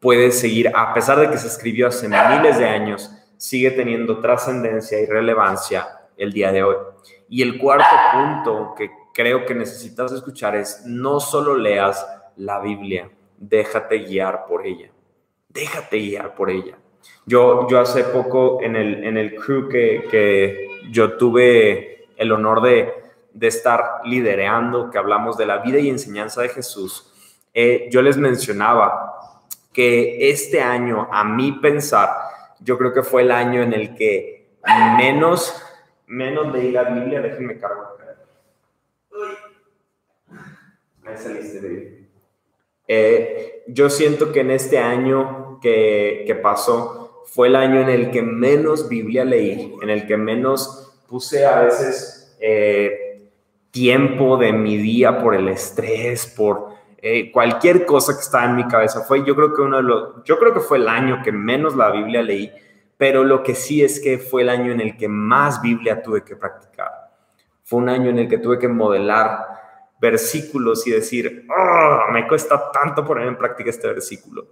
puede 0.00 0.30
seguir, 0.30 0.72
a 0.74 0.94
pesar 0.94 1.20
de 1.20 1.28
que 1.28 1.36
se 1.36 1.48
escribió 1.48 1.88
hace 1.88 2.08
miles 2.08 2.58
de 2.58 2.64
años, 2.64 3.12
sigue 3.36 3.70
teniendo 3.72 4.18
trascendencia 4.20 4.98
y 4.98 5.04
relevancia 5.04 5.88
el 6.16 6.32
día 6.32 6.50
de 6.50 6.62
hoy? 6.62 6.76
Y 7.28 7.42
el 7.42 7.58
cuarto 7.58 7.94
punto 8.14 8.74
que 8.78 8.88
creo 9.12 9.44
que 9.44 9.54
necesitas 9.54 10.10
escuchar 10.12 10.56
es, 10.56 10.86
no 10.86 11.20
solo 11.20 11.54
leas 11.54 12.06
la 12.36 12.60
Biblia, 12.60 13.10
déjate 13.36 13.98
guiar 13.98 14.46
por 14.46 14.66
ella. 14.66 14.90
Déjate 15.50 15.98
guiar 15.98 16.34
por 16.34 16.48
ella. 16.48 16.78
Yo, 17.26 17.66
yo 17.68 17.80
hace 17.80 18.04
poco 18.04 18.62
en 18.62 18.76
el, 18.76 19.04
en 19.04 19.16
el 19.16 19.34
crew 19.34 19.68
que, 19.68 20.06
que 20.10 20.68
yo 20.90 21.16
tuve 21.16 22.08
el 22.16 22.32
honor 22.32 22.62
de, 22.62 22.92
de, 23.32 23.46
estar 23.46 24.00
liderando, 24.04 24.90
que 24.90 24.98
hablamos 24.98 25.36
de 25.36 25.46
la 25.46 25.58
vida 25.58 25.78
y 25.78 25.88
enseñanza 25.88 26.42
de 26.42 26.48
Jesús, 26.48 27.12
eh, 27.52 27.88
yo 27.90 28.02
les 28.02 28.16
mencionaba 28.16 29.42
que 29.72 30.30
este 30.30 30.62
año, 30.62 31.08
a 31.10 31.24
mi 31.24 31.52
pensar, 31.52 32.10
yo 32.60 32.78
creo 32.78 32.92
que 32.92 33.02
fue 33.02 33.22
el 33.22 33.30
año 33.30 33.62
en 33.62 33.72
el 33.72 33.94
que 33.94 34.48
menos, 34.96 35.62
menos 36.06 36.52
leí 36.52 36.70
la 36.70 36.84
Biblia, 36.84 37.20
déjenme. 37.20 37.58
Ahí 41.04 41.16
saliste 41.16 42.06
eh, 42.88 43.64
yo 43.66 43.90
siento 43.90 44.32
que 44.32 44.40
en 44.40 44.52
este 44.52 44.78
año 44.78 45.45
que, 45.60 46.38
pasó, 46.42 47.22
fue 47.26 47.48
el 47.48 47.56
año 47.56 47.80
en 47.80 47.88
el 47.88 48.10
que 48.10 48.22
menos 48.22 48.88
Biblia 48.88 49.24
leí, 49.24 49.74
en 49.82 49.90
el 49.90 50.06
que 50.06 50.16
menos 50.16 51.02
puse 51.08 51.46
a 51.46 51.60
veces 51.62 52.36
eh, 52.40 53.30
tiempo 53.70 54.36
de 54.36 54.52
mi 54.52 54.76
día 54.76 55.18
por 55.18 55.34
el 55.34 55.48
estrés, 55.48 56.26
por 56.26 56.68
eh, 56.98 57.30
cualquier 57.30 57.84
cosa 57.84 58.14
que 58.14 58.20
estaba 58.20 58.46
en 58.46 58.56
mi 58.56 58.66
cabeza. 58.66 59.02
Fue, 59.02 59.24
yo 59.24 59.36
creo 59.36 59.54
que 59.54 59.62
uno 59.62 59.76
de 59.76 59.82
los, 59.82 60.24
yo 60.24 60.38
creo 60.38 60.54
que 60.54 60.60
fue 60.60 60.78
el 60.78 60.88
año 60.88 61.20
que 61.22 61.32
menos 61.32 61.76
la 61.76 61.90
Biblia 61.90 62.22
leí, 62.22 62.50
pero 62.96 63.22
lo 63.22 63.42
que 63.42 63.54
sí 63.54 63.82
es 63.82 64.00
que 64.00 64.18
fue 64.18 64.42
el 64.42 64.48
año 64.48 64.72
en 64.72 64.80
el 64.80 64.96
que 64.96 65.08
más 65.08 65.60
Biblia 65.60 66.02
tuve 66.02 66.24
que 66.24 66.36
practicar. 66.36 66.90
Fue 67.62 67.80
un 67.80 67.88
año 67.88 68.10
en 68.10 68.18
el 68.18 68.28
que 68.28 68.38
tuve 68.38 68.58
que 68.58 68.68
modelar 68.68 69.56
versículos 70.00 70.86
y 70.86 70.92
decir, 70.92 71.46
oh, 71.48 72.12
me 72.12 72.26
cuesta 72.26 72.70
tanto 72.70 73.04
poner 73.04 73.26
en 73.26 73.36
práctica 73.36 73.70
este 73.70 73.88
versículo. 73.88 74.46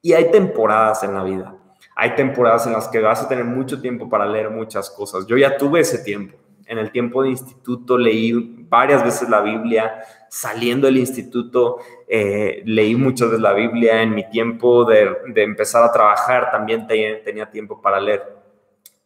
Y 0.00 0.12
hay 0.12 0.30
temporadas 0.30 1.02
en 1.02 1.14
la 1.14 1.24
vida. 1.24 1.54
Hay 1.96 2.14
temporadas 2.14 2.66
en 2.66 2.72
las 2.72 2.88
que 2.88 3.00
vas 3.00 3.22
a 3.22 3.28
tener 3.28 3.44
mucho 3.44 3.80
tiempo 3.80 4.08
para 4.08 4.26
leer 4.26 4.50
muchas 4.50 4.90
cosas. 4.90 5.26
Yo 5.26 5.36
ya 5.36 5.56
tuve 5.56 5.80
ese 5.80 5.98
tiempo. 5.98 6.36
En 6.66 6.78
el 6.78 6.92
tiempo 6.92 7.22
de 7.22 7.30
instituto 7.30 7.98
leí 7.98 8.66
varias 8.68 9.02
veces 9.02 9.28
la 9.28 9.40
Biblia. 9.40 10.04
Saliendo 10.28 10.86
del 10.86 10.98
instituto 10.98 11.78
eh, 12.06 12.62
leí 12.64 12.94
muchas 12.94 13.28
veces 13.28 13.42
la 13.42 13.52
Biblia. 13.52 14.02
En 14.02 14.14
mi 14.14 14.28
tiempo 14.30 14.84
de, 14.84 15.16
de 15.26 15.42
empezar 15.42 15.82
a 15.82 15.90
trabajar 15.90 16.50
también 16.50 16.86
tenía 16.86 17.50
tiempo 17.50 17.80
para 17.80 17.98
leer. 17.98 18.36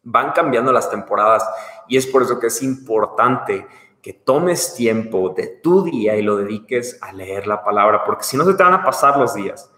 Van 0.03 0.31
cambiando 0.31 0.71
las 0.71 0.89
temporadas 0.89 1.43
y 1.87 1.97
es 1.97 2.05
por 2.05 2.21
eso 2.21 2.39
que 2.39 2.47
es 2.47 2.61
importante 2.61 3.65
que 4.03 4.13
tomes 4.13 4.75
tiempo 4.75 5.29
de 5.29 5.47
tu 5.47 5.83
día 5.83 6.17
y 6.17 6.21
lo 6.21 6.35
dediques 6.37 6.99
a 7.01 7.13
leer 7.13 7.47
la 7.47 7.63
palabra, 7.63 8.03
porque 8.05 8.25
si 8.25 8.35
no 8.35 8.43
se 8.43 8.53
te 8.53 8.61
van 8.61 8.73
a 8.73 8.83
pasar 8.83 9.17
los 9.17 9.33
días. 9.33 9.72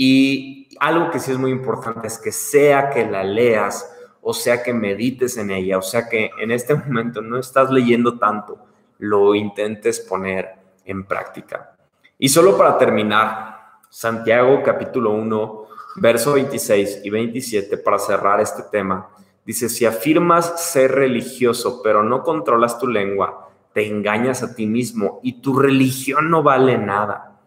Y 0.00 0.68
algo 0.78 1.10
que 1.10 1.18
sí 1.18 1.32
es 1.32 1.38
muy 1.38 1.50
importante 1.50 2.06
es 2.06 2.18
que 2.18 2.30
sea 2.30 2.88
que 2.88 3.04
la 3.04 3.24
leas 3.24 3.92
o 4.22 4.32
sea 4.32 4.62
que 4.62 4.72
medites 4.72 5.38
en 5.38 5.50
ella, 5.50 5.78
o 5.78 5.82
sea 5.82 6.08
que 6.08 6.30
en 6.38 6.50
este 6.50 6.74
momento 6.86 7.20
no 7.20 7.38
estás 7.38 7.70
leyendo 7.70 8.18
tanto, 8.18 8.58
lo 8.98 9.34
intentes 9.34 10.00
poner 10.00 10.50
en 10.84 11.04
práctica. 11.04 11.74
Y 12.18 12.28
solo 12.28 12.56
para 12.56 12.78
terminar, 12.78 13.80
Santiago 13.88 14.62
capítulo 14.62 15.12
1, 15.12 15.66
verso 15.96 16.34
26 16.34 17.00
y 17.04 17.10
27, 17.10 17.78
para 17.78 17.98
cerrar 17.98 18.40
este 18.40 18.62
tema, 18.70 19.08
dice, 19.44 19.68
si 19.68 19.84
afirmas 19.84 20.62
ser 20.62 20.92
religioso, 20.92 21.80
pero 21.82 22.04
no 22.04 22.22
controlas 22.22 22.78
tu 22.78 22.86
lengua, 22.86 23.48
te 23.72 23.86
engañas 23.86 24.42
a 24.42 24.54
ti 24.54 24.66
mismo 24.66 25.20
y 25.22 25.40
tu 25.40 25.58
religión 25.58 26.30
no 26.30 26.42
vale 26.42 26.76
nada. 26.76 27.40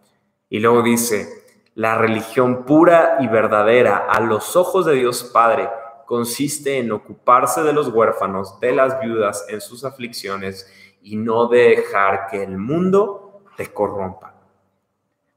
Y 0.50 0.60
luego 0.60 0.82
dice, 0.82 1.41
la 1.76 1.96
religión 1.96 2.66
pura 2.66 3.18
y 3.20 3.28
verdadera 3.28 4.08
a 4.10 4.20
los 4.20 4.56
ojos 4.56 4.86
de 4.86 4.96
Dios 4.96 5.24
Padre 5.34 5.70
consiste 6.06 6.78
en 6.78 6.92
ocuparse 6.92 7.64
de 7.64 7.74
los 7.74 7.88
huérfanos, 7.88 8.60
de 8.60 8.74
las 8.74 9.00
viudas 9.00 9.46
en 9.50 9.62
sus 9.62 9.86
aflicciones 9.86 10.72
y 11.02 11.16
no 11.16 11.48
dejar 11.48 12.28
que 12.30 12.44
el 12.44 12.58
mundo 12.58 13.44
te 13.56 13.72
corrompa. 13.72 14.36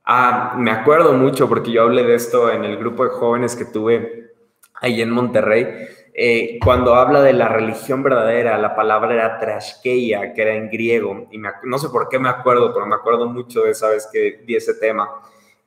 Ah, 0.04 0.54
me 0.58 0.70
acuerdo 0.70 1.12
mucho 1.12 1.48
porque 1.48 1.70
yo 1.70 1.82
hablé 1.82 2.02
de 2.02 2.14
esto 2.14 2.50
en 2.50 2.64
el 2.64 2.76
grupo 2.76 3.04
de 3.04 3.10
jóvenes 3.10 3.56
que 3.56 3.64
tuve 3.64 4.32
ahí 4.80 5.00
en 5.00 5.10
Monterrey 5.10 5.88
eh, 6.16 6.60
cuando 6.62 6.94
habla 6.94 7.22
de 7.22 7.32
la 7.32 7.48
religión 7.48 8.04
verdadera, 8.04 8.56
la 8.56 8.76
palabra 8.76 9.14
era 9.14 9.40
trashkeia, 9.40 10.32
que 10.32 10.42
era 10.42 10.54
en 10.54 10.70
griego, 10.70 11.26
y 11.32 11.38
no 11.38 11.78
sé 11.78 11.88
por 11.88 12.08
qué 12.08 12.20
me 12.20 12.28
acuerdo, 12.28 12.72
pero 12.72 12.86
me 12.86 12.94
acuerdo 12.94 13.28
mucho 13.28 13.62
de 13.62 13.72
esa 13.72 13.88
vez 13.88 14.08
que 14.12 14.44
di 14.46 14.54
ese 14.54 14.74
tema. 14.74 15.10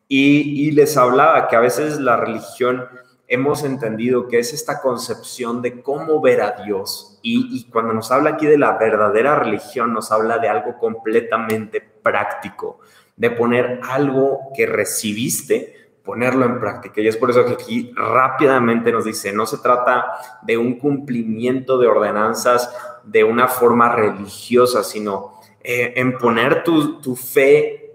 Y, 0.07 0.71
les 0.71 0.95
hablaba 0.95 1.47
que 1.47 1.55
a 1.55 1.59
veces 1.59 1.99
la 1.99 2.17
religión 2.17 2.85
hemos 3.27 3.63
entendido 3.63 4.27
que 4.29 4.39
es 4.39 4.53
esta 4.53 4.79
concepción 4.79 5.61
de 5.61 5.81
cómo 5.81 6.21
ver 6.21 6.41
a 6.41 6.63
Dios. 6.63 7.19
Y, 7.21 7.69
cuando 7.69 7.93
nos 7.93 8.11
habla 8.11 8.31
aquí 8.31 8.45
de 8.45 8.57
la 8.57 8.77
verdadera 8.77 9.35
religión, 9.35 9.93
nos 9.93 10.11
habla 10.11 10.37
de 10.39 10.47
algo 10.47 10.77
completamente 10.77 11.81
práctico, 11.81 12.79
de 13.15 13.31
poner 13.31 13.81
algo 13.83 14.51
que 14.55 14.65
recibiste 14.65 15.77
ponerlo 16.07 16.45
en 16.45 16.61
práctica. 16.61 17.01
Y 17.01 17.07
es 17.09 17.17
por 17.17 17.29
eso 17.29 17.43
que 17.43 17.51
aquí 17.51 17.91
rápidamente 17.93 18.93
nos 18.93 19.03
dice, 19.03 19.33
no 19.33 19.45
se 19.45 19.57
trata 19.57 20.13
de 20.41 20.57
un 20.57 20.79
cumplimiento 20.79 21.77
de 21.77 21.87
ordenanzas 21.87 22.73
de 23.03 23.25
una 23.25 23.49
forma 23.49 23.93
religiosa, 23.93 24.85
sino 24.85 25.33
eh, 25.61 25.95
en 25.97 26.17
poner 26.17 26.63
tu, 26.63 27.01
tu 27.01 27.13
fe 27.13 27.86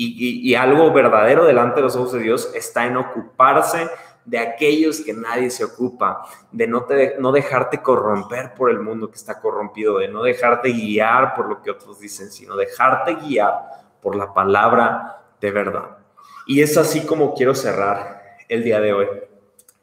y, 0.00 0.54
algo 0.54 0.92
verdadero 0.92 1.44
delante 1.44 1.76
de 1.76 1.82
los 1.82 1.96
ojos 1.96 2.12
de 2.12 2.20
Dios 2.20 2.52
está 2.54 2.86
en 2.86 2.96
ocuparse 2.96 3.90
de 4.24 4.38
aquellos 4.38 5.00
que 5.00 5.12
nadie 5.12 5.50
se 5.50 5.64
ocupa, 5.64 6.22
de 6.52 6.68
no, 6.68 6.84
te, 6.84 7.16
no 7.18 7.32
dejarte 7.32 7.82
corromper 7.82 8.54
por 8.54 8.70
el 8.70 8.78
mundo 8.78 9.10
que 9.10 9.16
está 9.16 9.40
corrompido, 9.40 9.98
de 9.98 10.06
no 10.06 10.22
dejarte 10.22 10.70
guiar 10.70 11.34
por 11.34 11.48
lo 11.48 11.62
que 11.62 11.72
otros 11.72 11.98
dicen, 11.98 12.30
sino 12.30 12.54
dejarte 12.54 13.14
guiar 13.14 13.54
por 14.00 14.14
la 14.14 14.32
palabra 14.32 15.22
de 15.40 15.50
verdad. 15.50 15.96
Y 16.46 16.62
es 16.62 16.76
así 16.76 17.04
como 17.04 17.34
quiero 17.34 17.54
cerrar 17.54 18.22
el 18.48 18.62
día 18.62 18.80
de 18.80 18.92
hoy. 18.92 19.06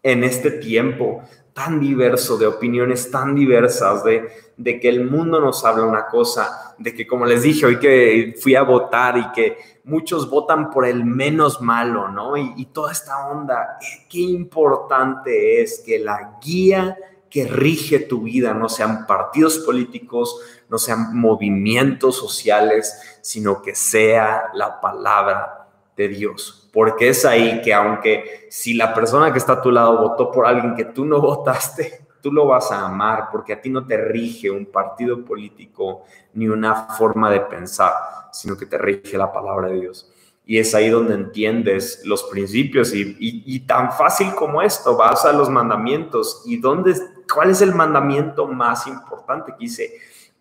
En 0.02 0.24
este 0.24 0.52
tiempo 0.52 1.24
tan 1.54 1.80
diverso, 1.80 2.38
de 2.38 2.48
opiniones 2.48 3.12
tan 3.12 3.36
diversas, 3.36 4.04
de, 4.04 4.30
de 4.56 4.80
que 4.80 4.90
el 4.90 5.10
mundo 5.10 5.42
nos 5.42 5.66
habla 5.66 5.86
una 5.86 6.08
cosa, 6.08 6.65
de 6.78 6.94
que 6.94 7.08
como 7.08 7.26
les 7.26 7.44
dije 7.44 7.66
hoy 7.66 7.80
que 7.80 8.36
fui 8.42 8.56
a 8.56 8.64
votar 8.64 9.18
y 9.18 9.32
que 9.32 9.58
muchos 9.84 10.30
votan 10.30 10.70
por 10.70 10.86
el 10.86 11.06
menos 11.06 11.62
malo, 11.62 12.10
¿no? 12.10 12.38
Y, 12.38 12.54
y 12.58 12.66
toda 12.68 12.92
esta 12.92 13.28
onda, 13.28 13.78
qué 14.10 14.20
importante 14.20 15.62
es 15.62 15.82
que 15.86 16.00
la 16.00 16.38
guía 16.44 16.98
que 17.30 17.46
rige 17.46 18.00
tu 18.00 18.22
vida 18.22 18.54
no 18.54 18.70
sean 18.70 19.06
partidos 19.06 19.60
políticos, 19.60 20.40
no 20.70 20.78
sean 20.78 21.18
movimientos 21.18 22.16
sociales, 22.16 23.20
sino 23.22 23.62
que 23.62 23.76
sea 23.76 24.46
la 24.54 24.80
palabra 24.80 25.68
de 25.98 26.08
Dios, 26.08 26.70
porque 26.74 27.10
es 27.10 27.26
ahí 27.26 27.62
que 27.62 27.74
aunque 27.74 28.48
si 28.50 28.74
la 28.74 28.94
persona 28.94 29.32
que 29.32 29.40
está 29.40 29.54
a 29.54 29.62
tu 29.62 29.72
lado 29.72 29.98
votó 29.98 30.32
por 30.32 30.46
alguien 30.46 30.76
que 30.76 30.86
tú 30.86 31.06
no 31.06 31.20
votaste, 31.22 32.05
tú 32.26 32.32
lo 32.32 32.48
vas 32.48 32.72
a 32.72 32.88
amar 32.88 33.30
porque 33.32 33.54
a 33.54 33.62
ti 33.62 33.70
no 33.70 33.86
te 33.86 33.98
rige 33.98 34.50
un 34.50 34.66
partido 34.66 35.24
político 35.24 36.06
ni 36.34 36.48
una 36.48 36.74
forma 36.74 37.30
de 37.30 37.42
pensar, 37.42 37.94
sino 38.32 38.58
que 38.58 38.66
te 38.66 38.80
rige 38.80 39.16
la 39.16 39.32
palabra 39.32 39.68
de 39.68 39.82
Dios. 39.82 40.12
Y 40.44 40.58
es 40.58 40.74
ahí 40.74 40.90
donde 40.90 41.14
entiendes 41.14 42.02
los 42.04 42.24
principios 42.24 42.94
y, 42.96 43.60
tan 43.68 43.92
fácil 43.92 44.34
como 44.34 44.64
esto, 44.64 44.98
vas 44.98 45.24
a 45.24 45.34
los 45.34 45.52
mandamientos 45.52 46.42
y 46.48 46.58
dónde, 46.58 46.96
cuál 47.32 47.52
es 47.52 47.62
el 47.62 47.76
mandamiento 47.76 48.48
más 48.48 48.88
importante 48.88 49.52
que 49.52 49.66
dice, 49.66 49.94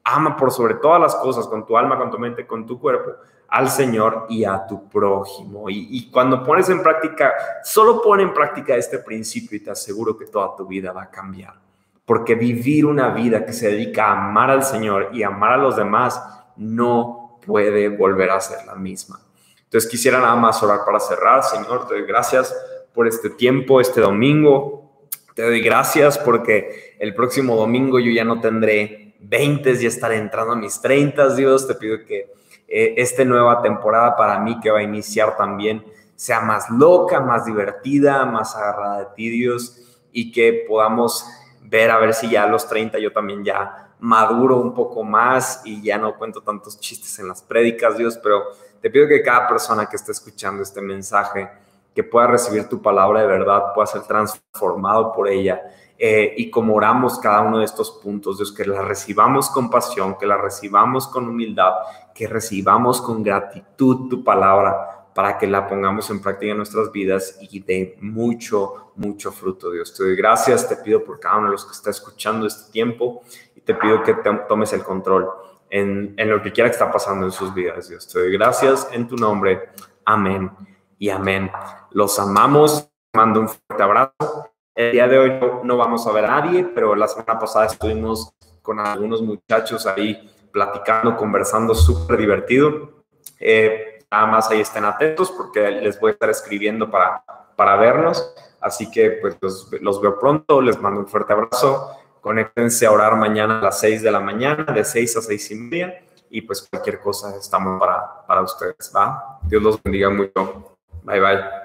ama 0.04 0.38
por 0.38 0.52
sobre 0.52 0.76
todas 0.76 1.02
las 1.02 1.14
cosas, 1.16 1.46
con 1.46 1.66
tu 1.66 1.76
alma, 1.76 1.98
con 1.98 2.10
tu 2.10 2.18
mente, 2.18 2.46
con 2.46 2.64
tu 2.64 2.80
cuerpo, 2.80 3.10
al 3.48 3.68
Señor 3.68 4.24
y 4.30 4.46
a 4.46 4.66
tu 4.66 4.88
prójimo. 4.88 5.68
Y, 5.68 6.10
cuando 6.10 6.42
pones 6.42 6.66
en 6.70 6.82
práctica, 6.82 7.34
solo 7.62 8.00
pon 8.00 8.20
en 8.20 8.32
práctica 8.32 8.74
este 8.74 9.00
principio 9.00 9.58
y 9.58 9.60
te 9.60 9.70
aseguro 9.70 10.16
que 10.16 10.24
toda 10.24 10.56
tu 10.56 10.66
vida 10.66 10.90
va 10.92 11.02
a 11.02 11.10
cambiar. 11.10 11.63
Porque 12.04 12.34
vivir 12.34 12.86
una 12.86 13.10
vida 13.10 13.46
que 13.46 13.52
se 13.52 13.68
dedica 13.68 14.06
a 14.06 14.28
amar 14.28 14.50
al 14.50 14.62
Señor 14.62 15.10
y 15.12 15.22
amar 15.22 15.52
a 15.52 15.56
los 15.56 15.76
demás 15.76 16.22
no 16.56 17.38
puede 17.44 17.88
volver 17.88 18.30
a 18.30 18.40
ser 18.40 18.66
la 18.66 18.74
misma. 18.74 19.20
Entonces 19.64 19.90
quisiera 19.90 20.20
nada 20.20 20.36
más 20.36 20.62
orar 20.62 20.80
para 20.84 21.00
cerrar. 21.00 21.42
Señor, 21.42 21.88
te 21.88 21.94
doy 21.94 22.06
gracias 22.06 22.54
por 22.94 23.08
este 23.08 23.30
tiempo, 23.30 23.80
este 23.80 24.00
domingo. 24.00 25.08
Te 25.34 25.42
doy 25.42 25.60
gracias 25.60 26.18
porque 26.18 26.96
el 27.00 27.14
próximo 27.14 27.56
domingo 27.56 27.98
yo 27.98 28.12
ya 28.12 28.24
no 28.24 28.40
tendré 28.40 29.16
20, 29.20 29.74
ya 29.76 29.88
estaré 29.88 30.16
entrando 30.16 30.52
a 30.52 30.56
mis 30.56 30.80
30, 30.80 31.34
Dios. 31.34 31.66
Te 31.66 31.74
pido 31.74 32.04
que 32.06 32.32
eh, 32.68 32.94
esta 32.96 33.24
nueva 33.24 33.62
temporada 33.62 34.16
para 34.16 34.38
mí 34.38 34.60
que 34.60 34.70
va 34.70 34.78
a 34.78 34.82
iniciar 34.82 35.36
también 35.36 35.84
sea 36.16 36.40
más 36.40 36.70
loca, 36.70 37.20
más 37.20 37.44
divertida, 37.44 38.24
más 38.24 38.54
agarrada 38.54 39.00
de 39.00 39.06
ti, 39.16 39.28
Dios, 39.30 40.06
y 40.12 40.30
que 40.30 40.64
podamos 40.68 41.28
ver 41.64 41.90
a 41.90 41.98
ver 41.98 42.14
si 42.14 42.30
ya 42.30 42.44
a 42.44 42.46
los 42.46 42.68
30 42.68 42.98
yo 42.98 43.12
también 43.12 43.42
ya 43.42 43.94
maduro 44.00 44.58
un 44.58 44.74
poco 44.74 45.02
más 45.02 45.62
y 45.64 45.82
ya 45.82 45.98
no 45.98 46.16
cuento 46.16 46.42
tantos 46.42 46.78
chistes 46.78 47.18
en 47.18 47.28
las 47.28 47.42
prédicas, 47.42 47.96
Dios, 47.96 48.18
pero 48.22 48.44
te 48.80 48.90
pido 48.90 49.08
que 49.08 49.22
cada 49.22 49.48
persona 49.48 49.86
que 49.86 49.96
esté 49.96 50.12
escuchando 50.12 50.62
este 50.62 50.82
mensaje, 50.82 51.50
que 51.94 52.04
pueda 52.04 52.26
recibir 52.26 52.68
tu 52.68 52.82
palabra 52.82 53.20
de 53.20 53.26
verdad, 53.26 53.72
pueda 53.74 53.86
ser 53.86 54.02
transformado 54.02 55.12
por 55.12 55.28
ella 55.28 55.62
eh, 55.98 56.34
y 56.36 56.50
como 56.50 56.74
oramos 56.74 57.18
cada 57.18 57.40
uno 57.40 57.58
de 57.58 57.64
estos 57.64 57.92
puntos, 57.92 58.38
Dios, 58.38 58.52
que 58.52 58.64
la 58.64 58.82
recibamos 58.82 59.48
con 59.48 59.70
pasión, 59.70 60.18
que 60.18 60.26
la 60.26 60.36
recibamos 60.36 61.06
con 61.06 61.28
humildad, 61.28 61.72
que 62.14 62.26
recibamos 62.26 63.00
con 63.00 63.22
gratitud 63.22 64.08
tu 64.08 64.24
palabra 64.24 64.93
para 65.14 65.38
que 65.38 65.46
la 65.46 65.66
pongamos 65.66 66.10
en 66.10 66.20
práctica 66.20 66.50
en 66.52 66.56
nuestras 66.58 66.90
vidas 66.90 67.38
y 67.40 67.60
dé 67.60 67.96
mucho, 68.00 68.92
mucho 68.96 69.30
fruto, 69.30 69.70
Dios. 69.70 69.94
Te 69.94 70.02
doy 70.04 70.16
gracias, 70.16 70.68
te 70.68 70.76
pido 70.76 71.04
por 71.04 71.20
cada 71.20 71.36
uno 71.36 71.46
de 71.46 71.52
los 71.52 71.64
que 71.64 71.72
está 71.72 71.90
escuchando 71.90 72.46
este 72.46 72.72
tiempo 72.72 73.22
y 73.54 73.60
te 73.60 73.74
pido 73.74 74.02
que 74.02 74.14
tomes 74.48 74.72
el 74.72 74.82
control 74.82 75.28
en, 75.70 76.14
en 76.16 76.30
lo 76.30 76.42
que 76.42 76.52
quiera 76.52 76.68
que 76.68 76.74
está 76.74 76.90
pasando 76.90 77.26
en 77.26 77.32
sus 77.32 77.54
vidas, 77.54 77.88
Dios. 77.88 78.08
Te 78.08 78.18
doy 78.18 78.32
gracias 78.32 78.88
en 78.92 79.06
tu 79.06 79.16
nombre. 79.16 79.70
Amén 80.04 80.50
y 80.98 81.10
amén. 81.10 81.50
Los 81.90 82.18
amamos. 82.18 82.90
Mando 83.14 83.40
un 83.40 83.48
fuerte 83.48 83.80
abrazo 83.80 84.50
El 84.74 84.90
día 84.90 85.06
de 85.06 85.18
hoy 85.18 85.32
no, 85.62 85.76
vamos 85.76 86.04
a 86.04 86.12
ver 86.12 86.24
a 86.24 86.40
nadie, 86.40 86.64
pero 86.64 86.96
la 86.96 87.06
semana 87.06 87.38
pasada 87.38 87.66
estuvimos 87.66 88.34
con 88.60 88.80
algunos 88.80 89.22
muchachos 89.22 89.86
ahí 89.86 90.34
platicando, 90.50 91.16
conversando, 91.16 91.76
súper 91.76 92.16
divertido. 92.16 93.04
Eh, 93.38 93.93
nada 94.14 94.26
más 94.26 94.50
ahí 94.50 94.60
estén 94.60 94.84
atentos 94.84 95.30
porque 95.32 95.70
les 95.70 95.98
voy 95.98 96.10
a 96.10 96.12
estar 96.12 96.30
escribiendo 96.30 96.90
para, 96.90 97.22
para 97.56 97.76
vernos. 97.76 98.34
Así 98.60 98.90
que 98.90 99.18
pues 99.20 99.36
los, 99.40 99.68
los 99.80 100.00
veo 100.00 100.18
pronto, 100.18 100.60
les 100.60 100.80
mando 100.80 101.00
un 101.00 101.08
fuerte 101.08 101.32
abrazo. 101.32 101.90
Conéctense 102.20 102.86
a 102.86 102.92
orar 102.92 103.16
mañana 103.16 103.58
a 103.58 103.62
las 103.62 103.80
6 103.80 104.02
de 104.02 104.10
la 104.10 104.20
mañana, 104.20 104.64
de 104.64 104.84
6 104.84 105.16
a 105.16 105.20
6 105.20 105.50
y 105.50 105.54
media. 105.56 106.00
Y 106.30 106.40
pues 106.42 106.66
cualquier 106.70 107.00
cosa 107.00 107.36
estamos 107.36 107.78
para, 107.78 108.24
para 108.26 108.42
ustedes, 108.42 108.92
¿va? 108.94 109.38
Dios 109.42 109.62
los 109.62 109.82
bendiga 109.82 110.08
mucho. 110.08 110.76
Bye, 111.02 111.20
bye. 111.20 111.63